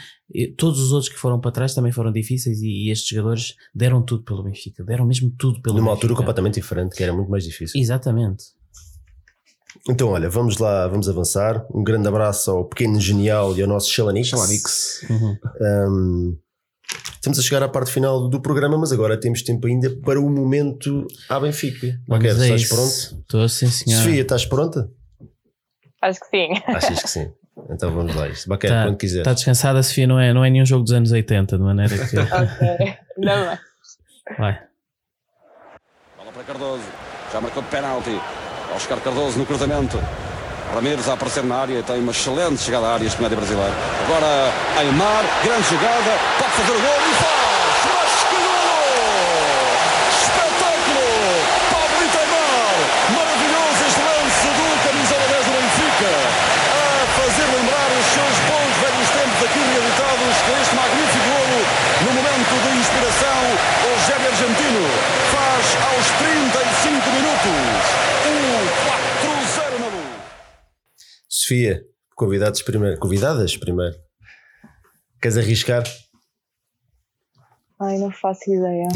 [0.58, 4.02] todos os outros que foram para trás também foram difíceis e, e estes jogadores deram
[4.02, 6.24] tudo pelo Benfica, deram mesmo tudo pelo numa altura Benfica.
[6.26, 7.80] completamente diferente, que era muito mais difícil.
[7.80, 8.46] Exatamente.
[9.90, 11.66] Então, olha, vamos lá, vamos avançar.
[11.74, 14.28] Um grande abraço ao pequeno genial e ao nosso Chalanix.
[14.30, 15.02] Chalanix.
[15.10, 15.38] Uhum.
[15.62, 16.38] Um,
[17.14, 20.30] estamos a chegar à parte final do programa, mas agora temos tempo ainda para o
[20.30, 22.00] momento à Benfica.
[22.08, 22.76] Vamos Ok, a estás isso.
[22.76, 23.22] pronto?
[23.22, 24.00] Estou sim, senhor.
[24.02, 24.92] Sofia, estás pronta?
[26.02, 26.50] Acho que sim.
[26.68, 27.32] Achas que sim.
[27.70, 28.28] Então vamos lá.
[28.28, 28.48] Isto.
[28.50, 29.20] Baquete, Tá- quando quiser.
[29.20, 32.18] Está descansada, Sofia, não é, não é nenhum jogo dos anos 80, de maneira que.
[32.20, 32.98] ok.
[33.18, 33.60] Não mais.
[34.38, 34.60] Vai.
[36.18, 36.84] Bola para Cardoso.
[37.34, 38.22] Já marcou de penalti.
[38.76, 40.00] Oscar Cardoso no cruzamento.
[40.74, 41.82] Ramires a aparecer na área.
[41.82, 43.74] Tem uma excelente chegada à área este médio brasileiro.
[44.06, 45.24] Agora Aymar.
[45.44, 46.12] Grande jogada.
[46.38, 47.78] Pode fazer o gol e faz.
[47.88, 49.48] Mas que gol!
[50.12, 51.08] Espetáculo!
[51.72, 52.76] Pablo Aymar.
[53.16, 56.12] Maravilhoso este lance do camisola 10 do Benfica.
[56.68, 56.86] A
[57.16, 61.60] fazer lembrar os seus bons velhos tempos aqui reeditados com este magnífico golo
[62.04, 63.40] no momento de inspiração.
[63.88, 64.84] O Gébio Argentino
[65.32, 67.80] faz aos 35 minutos
[68.28, 68.36] o
[69.24, 70.18] 4-0 na luz.
[71.48, 71.82] Sofia,
[72.14, 73.00] convidados primeiro.
[73.00, 73.96] Convidadas primeiro.
[75.22, 75.82] Queres arriscar?
[77.80, 78.88] Ai, não faço ideia.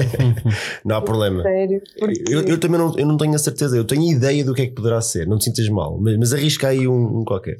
[0.82, 1.42] Não há problema.
[1.42, 1.82] Sério.
[1.98, 2.24] Porque...
[2.26, 4.66] Eu, eu também não, eu não tenho a certeza, eu tenho ideia do que é
[4.66, 7.56] que poderá ser, não te sintas mal, mas, mas arrisca aí um, um qualquer.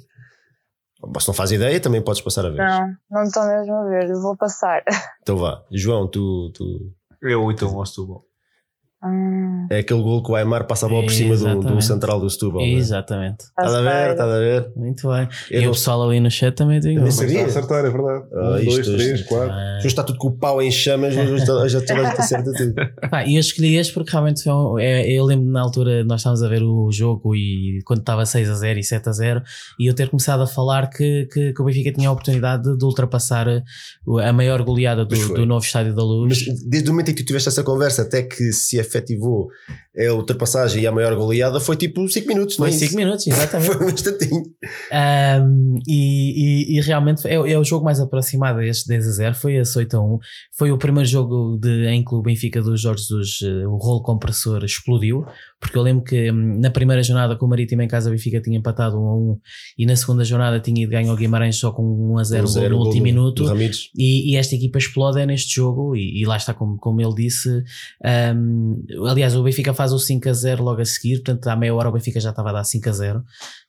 [1.19, 2.59] Se não faz ideia, também podes passar a vez.
[2.59, 4.13] Não, não estou mesmo a ver.
[4.13, 4.83] Vou passar.
[5.23, 8.25] Então vá, João, tu, tu Eu então ao Setúbal.
[9.05, 12.21] Hum, É aquele gol que o Aymar passa a bola por cima do, do central
[12.21, 12.63] do Setúbal.
[12.63, 12.71] é?
[12.71, 13.45] Exatamente.
[13.45, 14.71] Estás a ver, estás a ver?
[14.77, 15.29] Muito bem.
[15.51, 18.25] Eu e não- o pessoal ali no chat também tem está a acertar, é verdade.
[18.33, 19.51] Ah, um, isto dois, hoje- três, quatro.
[19.53, 19.79] Ah.
[19.81, 22.75] Já está tudo com o pau em chamas, mas hoje toda a gente acerta tudo.
[23.11, 26.21] Pá, e eu escolhi este porque realmente foi um, é, eu lembro na altura nós
[26.21, 29.43] estávamos a ver o jogo e quando estava 6 a 0 e 7 a 0
[29.79, 32.85] e eu ter começado a falar que, que, que o Benfica tinha a oportunidade de,
[32.85, 33.47] ultrapassar
[34.07, 36.47] o- a maior goleada do, do novo Estádio da Luz.
[36.47, 39.51] Mas desde o momento em que tu tiveste essa conversa até que se efetivo
[39.97, 42.97] a ultrapassagem e a maior goleada foi tipo 5 minutos, não foi é 5 isso?
[42.97, 43.73] minutos, exatamente.
[43.73, 44.43] Foi um instantinho.
[44.93, 49.11] Um, e, e- e realmente é, é o jogo mais aproximado a este 10 a
[49.13, 50.19] 0, foi esse 8 a 1.
[50.57, 54.03] Foi o primeiro jogo de, em que o Benfica do Jorge Jesus, eh, o rolo
[54.03, 55.25] compressor explodiu,
[55.61, 58.41] porque eu lembro que hum, na primeira jornada com o Marítimo em casa o Benfica
[58.41, 59.39] tinha empatado 1 a 1
[59.79, 61.83] e na segunda jornada tinha ido ganho ao Guimarães só com
[62.15, 63.45] 1 a 0 Um zero, no gol último do- minuto.
[63.45, 63.63] do.
[63.97, 67.63] E, e esta equipa explode neste jogo, e, e lá está, como, como ele disse.
[68.37, 71.75] um, aliás, o Benfica faz o 5 a 0 logo a seguir, portanto, à meia
[71.75, 73.25] hora o Benfica já estava a dar 5 a 0.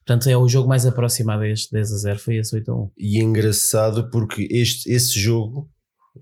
[0.05, 2.75] Portanto, é o jogo mais aproximado a este 10 a 0, foi esse 8 a
[2.75, 2.91] 1.
[2.97, 5.69] E é engraçado porque este, esse jogo,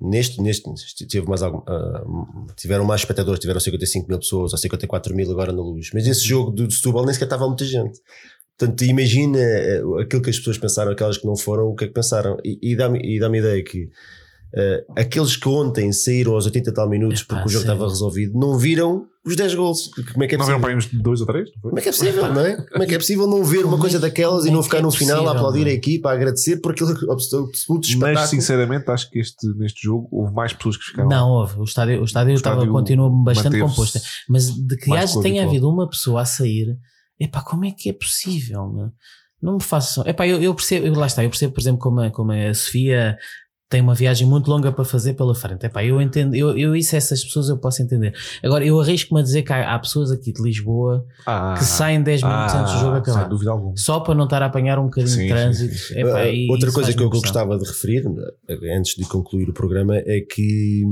[0.01, 2.03] neste, neste teve mais algum, ah,
[2.55, 5.89] tiveram mais espectadores, tiveram 55 mil pessoas ou 54 mil agora na luz.
[5.93, 7.99] Mas esse jogo do Setúbal nem sequer estava muita gente.
[8.57, 11.87] Portanto, imagina eh, aquilo que as pessoas pensaram, aquelas que não foram, o que é
[11.87, 12.37] que pensaram.
[12.43, 13.89] E, e dá-me e dá ideia que
[14.55, 17.73] eh, aqueles que ontem saíram aos 80 e tal minutos Epá, porque o jogo sério.
[17.73, 19.89] estava resolvido, não viram os 10 gols.
[20.11, 20.45] Como é que é Não possível?
[20.45, 21.49] viram para aí uns dois ou três?
[21.55, 21.61] não?
[21.69, 22.55] Como é que é possível, não é?
[22.57, 24.77] Como é que é possível não ver uma coisa é- daquelas e não é ficar
[24.77, 27.87] que é no final a aplaudir não a equipa, a agradecer por aquele absoluto, absoluto
[27.87, 28.13] espetáculo?
[28.19, 31.07] Mas sinceramente acho que este, neste jogo houve mais pessoas que ficaram.
[31.09, 33.99] Não houve, o estádio, o estádio, O estava, estádio continua bastante composto.
[34.27, 36.77] Mas de que haja, que tenha havido uma pessoa a sair,
[37.19, 38.67] epá, como é que é possível?
[38.73, 38.89] Meu?
[39.41, 40.05] Não me façam.
[40.07, 42.53] Epá, eu, eu percebo, eu- lá está, eu percebo, por exemplo, como a, como a
[42.53, 43.17] Sofia
[43.73, 45.65] tem uma viagem muito longa para fazer pela frente.
[45.65, 48.13] Epá, eu entendo, eu, eu isso, essas pessoas eu posso entender.
[48.43, 52.03] Agora, eu arrisco-me a dizer que há, há pessoas aqui de Lisboa Ah, que saem
[52.03, 53.21] 10 minutos antes do jogo acabar.
[53.21, 53.73] Sem dúvida alguma.
[53.75, 55.73] Só para não estar a apanhar um bocadinho Sim, de trânsito.
[55.73, 58.03] sim, Epá, Uh, outra coisa que eu gostava de referir,
[58.77, 60.83] antes de concluir o programa, é que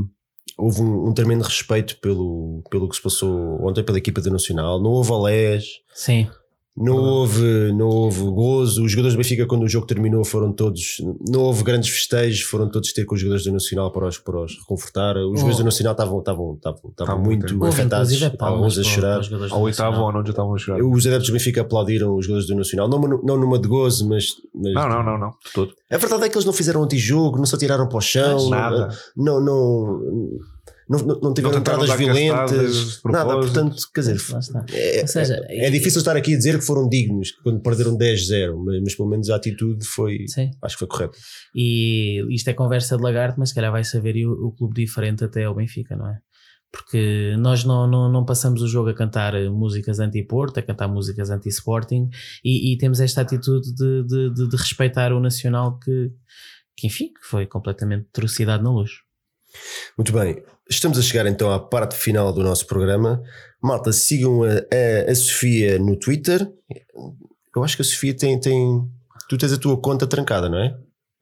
[0.58, 4.82] houve um, um tremendo respeito pelo, pelo que se passou ontem pela equipa da Nacional.
[4.82, 6.28] Não houve alés, Sim,
[6.76, 8.84] não houve, não houve gozo.
[8.84, 10.98] Os jogadores do Benfica, quando o jogo terminou, foram todos.
[11.28, 14.42] Não houve grandes festejos, foram todos ter com os jogadores do Nacional para os, para
[14.42, 15.18] os reconfortar.
[15.18, 19.22] Os jogadores do Nacional estavam, estavam, estavam, estavam muito afetados, alguns a chorar.
[19.52, 20.84] Ao oitavo ou não já estavam a chorar.
[20.84, 24.28] Os adeptos do Benfica aplaudiram os jogadores do Nacional, não, não numa de gozo, mas,
[24.56, 25.30] mas Não, não, não, não.
[25.30, 25.74] De todo.
[25.92, 28.90] a verdade é que eles não fizeram antijogo, não se atiraram para o chão, Nada.
[29.16, 30.02] não, não,
[30.92, 33.34] não, não, tiveram entradas violentas, nada.
[33.38, 34.18] Portanto, quer dizer,
[34.74, 37.98] é, Ou seja, é, é difícil estar aqui a dizer que foram dignos quando perderam
[37.98, 40.52] 10-0, mas, mas pelo menos a atitude foi, Sim.
[40.62, 41.18] acho que foi correta.
[41.56, 44.76] E isto é conversa de lagarto, mas se calhar vai saber e o, o clube
[44.76, 46.18] diferente até o Benfica, não é?
[46.72, 51.30] Porque nós não, não, não passamos o jogo a cantar músicas anti-Porto, a cantar músicas
[51.30, 52.10] anti-Sporting
[52.44, 56.12] e, e temos esta atitude de, de, de, de respeitar o Nacional que,
[56.78, 58.92] que, enfim, que foi completamente trucidade na luz.
[59.98, 63.22] Muito bem, estamos a chegar então à parte final do nosso programa.
[63.62, 66.48] Malta, sigam a, a, a Sofia no Twitter.
[67.56, 68.82] Eu acho que a Sofia tem, tem.
[69.30, 70.74] Tu tens a tua conta trancada, não é?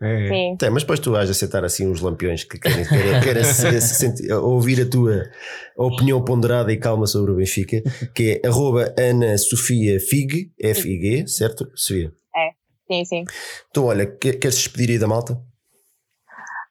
[0.01, 0.29] É, é.
[0.29, 0.55] Sim.
[0.57, 3.95] Tem, mas depois tu vais aceitar assim uns lampiões que querem, querem, querem se- se
[3.95, 5.23] sentir- ouvir a tua
[5.75, 7.81] opinião ponderada e calma sobre o Benfica,
[8.15, 11.69] que é arroba Ana Sofia Fig, F-I-G, certo?
[11.75, 12.13] Sofia.
[12.91, 13.23] Sim, sim.
[13.69, 15.37] Então, olha, quer- queres despedir aí da malta?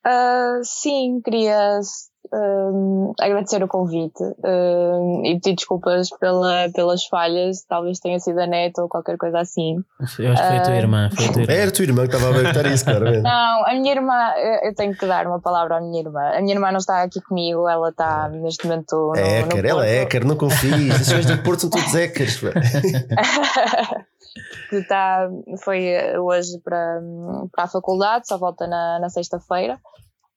[0.04, 1.78] Ah, sim, queria
[3.20, 4.22] agradecer o convite
[5.24, 9.76] e pedir desculpas pela, pelas falhas, talvez tenha sido a neta ou qualquer coisa assim.
[10.18, 10.76] Eu acho que foi a tua Ah.
[10.76, 11.10] irmã.
[11.14, 11.52] Foi a tua irmã.
[11.54, 13.22] Era a tua irmã que estava a perguntar isso, claramente.
[13.22, 16.20] Não, a minha irmã, eu tenho que dar uma palavra à minha irmã.
[16.36, 19.64] A minha irmã não está aqui comigo, ela está neste momento no, É no hacker,
[19.66, 21.00] ela é hacker, não confies.
[21.00, 22.40] Os senhores do Porto são todos hackers.
[22.40, 22.48] pá.
[24.70, 25.28] que tá,
[25.64, 25.88] foi
[26.18, 27.00] hoje para,
[27.52, 29.78] para a faculdade, só volta na, na sexta-feira.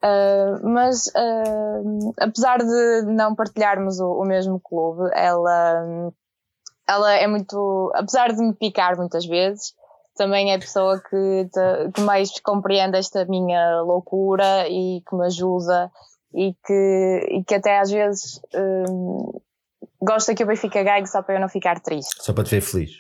[0.02, 1.82] Ah, mas ah,
[2.20, 6.12] apesar de não partilharmos o, o mesmo clube, ela,
[6.88, 7.92] ela é muito.
[7.96, 9.74] Apesar de me picar muitas vezes,
[10.16, 15.26] também é a pessoa que, te- que mais compreende esta minha loucura e que me
[15.26, 15.92] ajuda
[16.34, 18.42] e que, e que até às vezes
[18.90, 19.40] hum,
[20.02, 22.24] gosta que o Benfica ganhe só para eu não ficar triste.
[22.24, 23.00] Só para te ver feliz.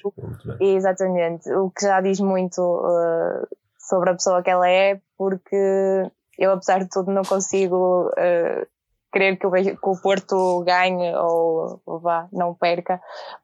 [0.60, 3.48] Exatamente, o que já diz muito uh,
[3.80, 6.11] sobre a pessoa que ela é, porque
[6.43, 8.65] eu, apesar de tudo, não consigo uh,
[9.13, 12.99] querer que o, que o Porto ganhe ou, ou vá, não perca,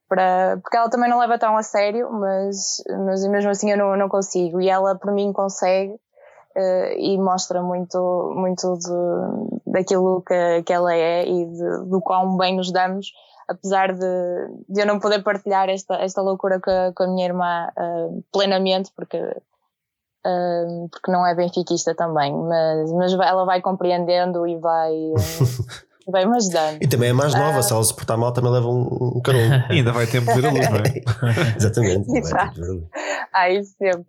[0.10, 3.95] para, porque ela também não leva tão a sério, mas, mas mesmo assim eu não,
[3.98, 4.61] não consigo.
[4.61, 5.94] E ela, por mim, consegue.
[6.57, 12.36] uh, e mostra muito, muito de- daquilo que, que ela é e de, do quão
[12.38, 13.11] bem nos damos,
[13.48, 14.11] apesar de,
[14.68, 18.24] de eu não poder partilhar esta, esta loucura com a, com a minha irmã uh,
[18.32, 19.18] plenamente, porque,
[20.26, 24.94] uh, porque não é benfiquista também, mas, mas ela vai compreendendo e vai.
[26.07, 26.81] Uh, vai-me ajudando.
[26.81, 29.39] E também é mais nova, se ela se portar mal também leva um, um carão.
[29.69, 31.52] Ainda vai tempo de ver a luz, não é?
[31.57, 32.07] Exatamente.
[33.34, 34.06] Ah, isso sempre.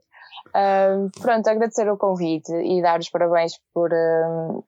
[0.48, 4.64] Uh, pronto, agradecer o convite e dar os parabéns por, uh,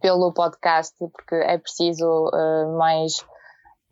[0.00, 3.24] pelo podcast, porque é preciso uh, mais,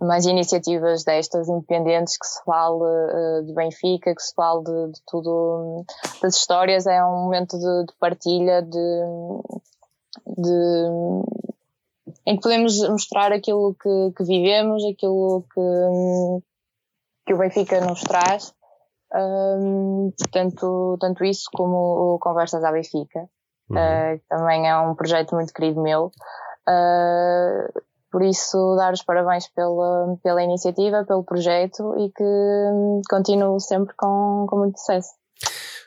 [0.01, 5.85] mais iniciativas destas independentes que se fale de Benfica, que se fale de, de tudo,
[6.23, 6.87] das histórias.
[6.87, 9.05] É um momento de, de partilha, de,
[10.27, 11.35] de
[12.27, 16.41] em que podemos mostrar aquilo que, que vivemos, aquilo que,
[17.27, 18.55] que o Benfica nos traz.
[19.15, 23.29] Um, tanto, tanto isso como o Conversas à Benfica,
[23.71, 23.77] uhum.
[23.77, 26.11] uh, que também é um projeto muito querido meu.
[26.69, 27.83] Uh,
[28.15, 34.47] por isso, dar os parabéns pela, pela iniciativa, pelo projeto e que continuo sempre com,
[34.49, 35.09] com muito sucesso.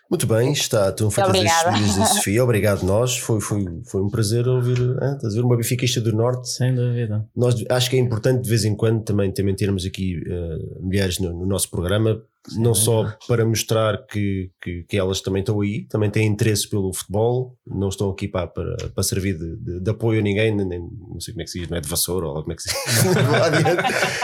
[0.10, 2.44] Muito bem, está, estão feitas as despedidas da Sofia.
[2.44, 3.18] Obrigado nós.
[3.18, 6.50] Foi, foi, foi um prazer ouvir, hein, estás a ver, uma bifiquista do Norte.
[6.50, 7.26] Sem dúvida.
[7.34, 11.20] Nós, acho que é importante de vez em quando também, também termos aqui uh, mulheres
[11.20, 15.60] no, no, nosso programa, Sim, não só para mostrar que, que, que, elas também estão
[15.62, 19.80] aí, também têm interesse pelo futebol, não estão aqui para, para, para servir de, de,
[19.82, 21.90] de apoio a ninguém, nem, não sei como é que se diz, não é de
[21.90, 23.06] vassoura ou como é que se diz.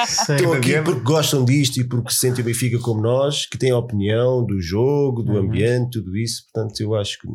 [0.30, 3.78] estão aqui porque gostam disto e porque sentem o Benfica como nós, que têm a
[3.78, 5.40] opinião do jogo, do uhum.
[5.40, 6.44] ambiente, tudo isso.
[6.52, 7.28] Portanto, eu acho que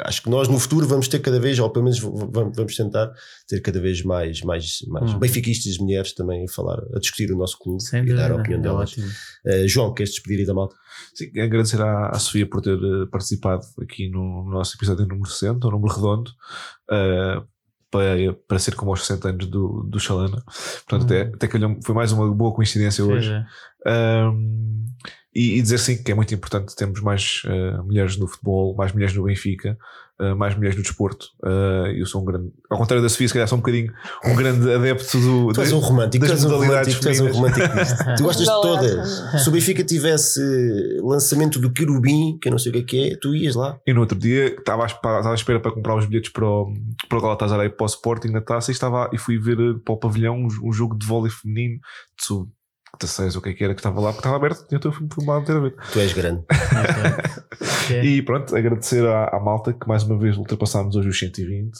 [0.00, 3.12] acho que nós no futuro vamos ter cada vez, ou pelo menos vamos tentar
[3.48, 5.18] ter cada vez mais, mais, mais hum.
[5.18, 8.36] benfiquistas mulheres também a falar, a discutir o nosso clube Sem e dúvida, dar a
[8.36, 8.96] opinião é delas.
[8.96, 10.76] Uh, João, queres despedir aí da malta?
[11.14, 15.28] Sim, agradecer à, à Sofia por ter eh, participado aqui no, no nosso episódio número
[15.28, 16.30] 60, o número redondo.
[16.90, 17.46] Uh,
[17.90, 20.42] para, para ser como aos 60 anos do, do Chalana.
[20.86, 21.32] Portanto, até, hum.
[21.34, 23.32] até que foi mais uma boa coincidência hoje.
[23.86, 24.84] Um,
[25.36, 28.90] e, e, dizer sim que é muito importante termos mais uh, mulheres no futebol, mais
[28.92, 29.76] mulheres no Benfica,
[30.18, 31.26] uh, mais mulheres no desporto.
[31.44, 33.92] Uh, eu sou um grande, ao contrário da Sofia, se calhar sou um bocadinho
[34.24, 35.52] um grande adepto do.
[35.52, 37.68] Tu és um romântico, das tu modalidades tu és um romântico
[38.16, 39.42] tu gostas de todas.
[39.42, 40.40] Se o Benfica tivesse
[41.02, 43.78] lançamento do Querubim, que eu não sei o que é que é, tu ias lá.
[43.86, 46.72] E no outro dia estava à, estava à espera para comprar os bilhetes para o,
[47.10, 49.98] para o Galatasaray para o Sporting na taça e, estava, e fui ver para o
[49.98, 51.78] pavilhão um, um jogo de vôlei feminino
[52.18, 52.24] de
[53.00, 55.40] 16 o que é que era que estava lá, porque estava aberto, eu fui lá
[55.40, 55.74] meter a ver.
[55.92, 56.42] Tu és grande.
[57.84, 58.00] okay.
[58.16, 61.70] E pronto, agradecer à, à, malta que mais uma vez ultrapassámos hoje os 120.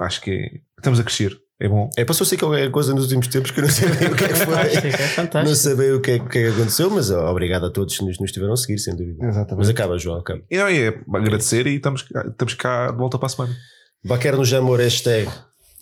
[0.00, 1.38] Acho que é, estamos a crescer.
[1.60, 1.88] É bom.
[1.96, 4.28] É, passou-se qualquer coisa nos últimos tempos que eu não sei bem o que é
[4.28, 5.40] que foi.
[5.40, 7.70] é não sei bem o que é, o que, é que aconteceu, mas obrigado a
[7.70, 9.24] todos que nos, nos estiveram a seguir, sem dúvida.
[9.24, 9.56] Exatamente.
[9.56, 10.18] Mas acaba, João.
[10.18, 10.42] Acaba.
[10.50, 13.56] E não, é agradecer e estamos, estamos cá de volta para a semana.
[14.04, 15.30] Baquer no Jamor, hashtag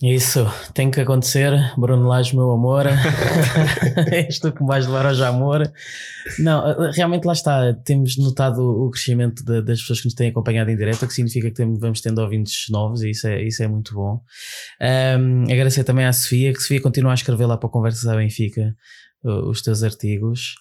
[0.03, 1.53] isso, tem que acontecer.
[1.77, 2.87] Bruno Lage, meu amor.
[4.11, 5.73] És tu que me vais levar ao amor.
[6.41, 7.73] Não, realmente lá está.
[7.73, 11.15] Temos notado o crescimento de, das pessoas que nos têm acompanhado em direto, o que
[11.15, 14.20] significa que temos, vamos tendo ouvintes novos e isso é, isso é muito bom.
[14.81, 18.74] Um, agradecer também à Sofia, que Sofia continua a escrever lá para Conversas à Benfica
[19.24, 20.57] os teus artigos.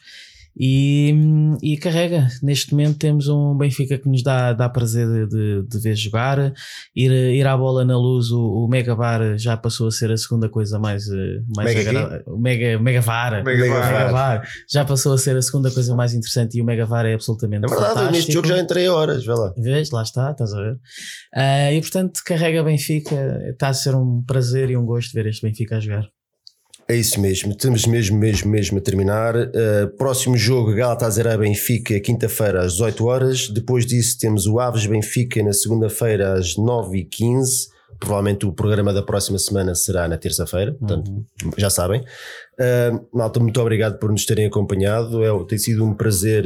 [0.57, 1.13] E,
[1.61, 2.27] e, carrega.
[2.43, 6.53] Neste momento temos um Benfica que nos dá, dá prazer de, de, de ver jogar.
[6.95, 10.17] Ir, ir à bola na luz, o, o Mega Bar já passou a ser a
[10.17, 11.07] segunda coisa mais.
[11.09, 13.43] Eh, mais mega, o Mega, mega VAR.
[13.43, 14.47] Mega, mega VAR.
[14.69, 17.65] Já passou a ser a segunda coisa mais interessante e o Mega VAR é absolutamente.
[17.65, 18.15] É verdade, fantástico.
[18.15, 19.53] neste jogo já entrei horas, vê lá.
[19.57, 20.73] Vês, lá está, estás a ver.
[20.73, 23.41] Uh, e portanto, carrega Benfica.
[23.49, 26.07] Está a ser um prazer e um gosto ver este Benfica a jogar.
[26.91, 29.33] É isso mesmo, estamos mesmo, mesmo, mesmo a terminar.
[29.33, 33.47] Uh, próximo jogo, Galatasaray Benfica, quinta-feira às 18 horas.
[33.47, 37.69] Depois disso, temos o Aves Benfica na segunda-feira às 9h15.
[37.97, 41.51] Provavelmente o programa da próxima semana será na terça-feira, portanto, uhum.
[41.57, 42.01] já sabem.
[42.01, 45.23] Uh, malta, muito obrigado por nos terem acompanhado.
[45.23, 46.43] É, tem sido um prazer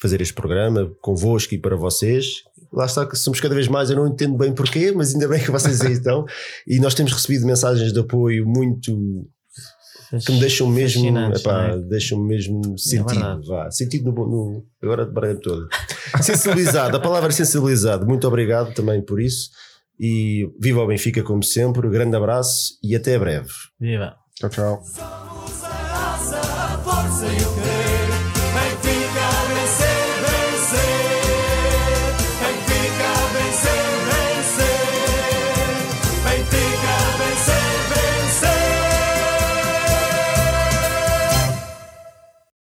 [0.00, 2.42] fazer este programa convosco e para vocês.
[2.72, 5.44] Lá está que somos cada vez mais, eu não entendo bem porquê, mas ainda bem
[5.44, 6.24] que vocês aí estão.
[6.66, 9.28] E nós temos recebido mensagens de apoio muito
[10.24, 11.78] que me deixam mesmo, epá, é?
[11.78, 15.68] deixam mesmo é sentido, vá, sentido no, no agora de todo.
[16.22, 18.06] sensibilizado, a palavra sensibilizado.
[18.06, 19.50] Muito obrigado também por isso.
[20.00, 21.88] E viva o Benfica como sempre.
[21.88, 23.50] Grande abraço e até breve.
[23.80, 24.14] Viva.
[24.36, 24.82] Tchau, tchau.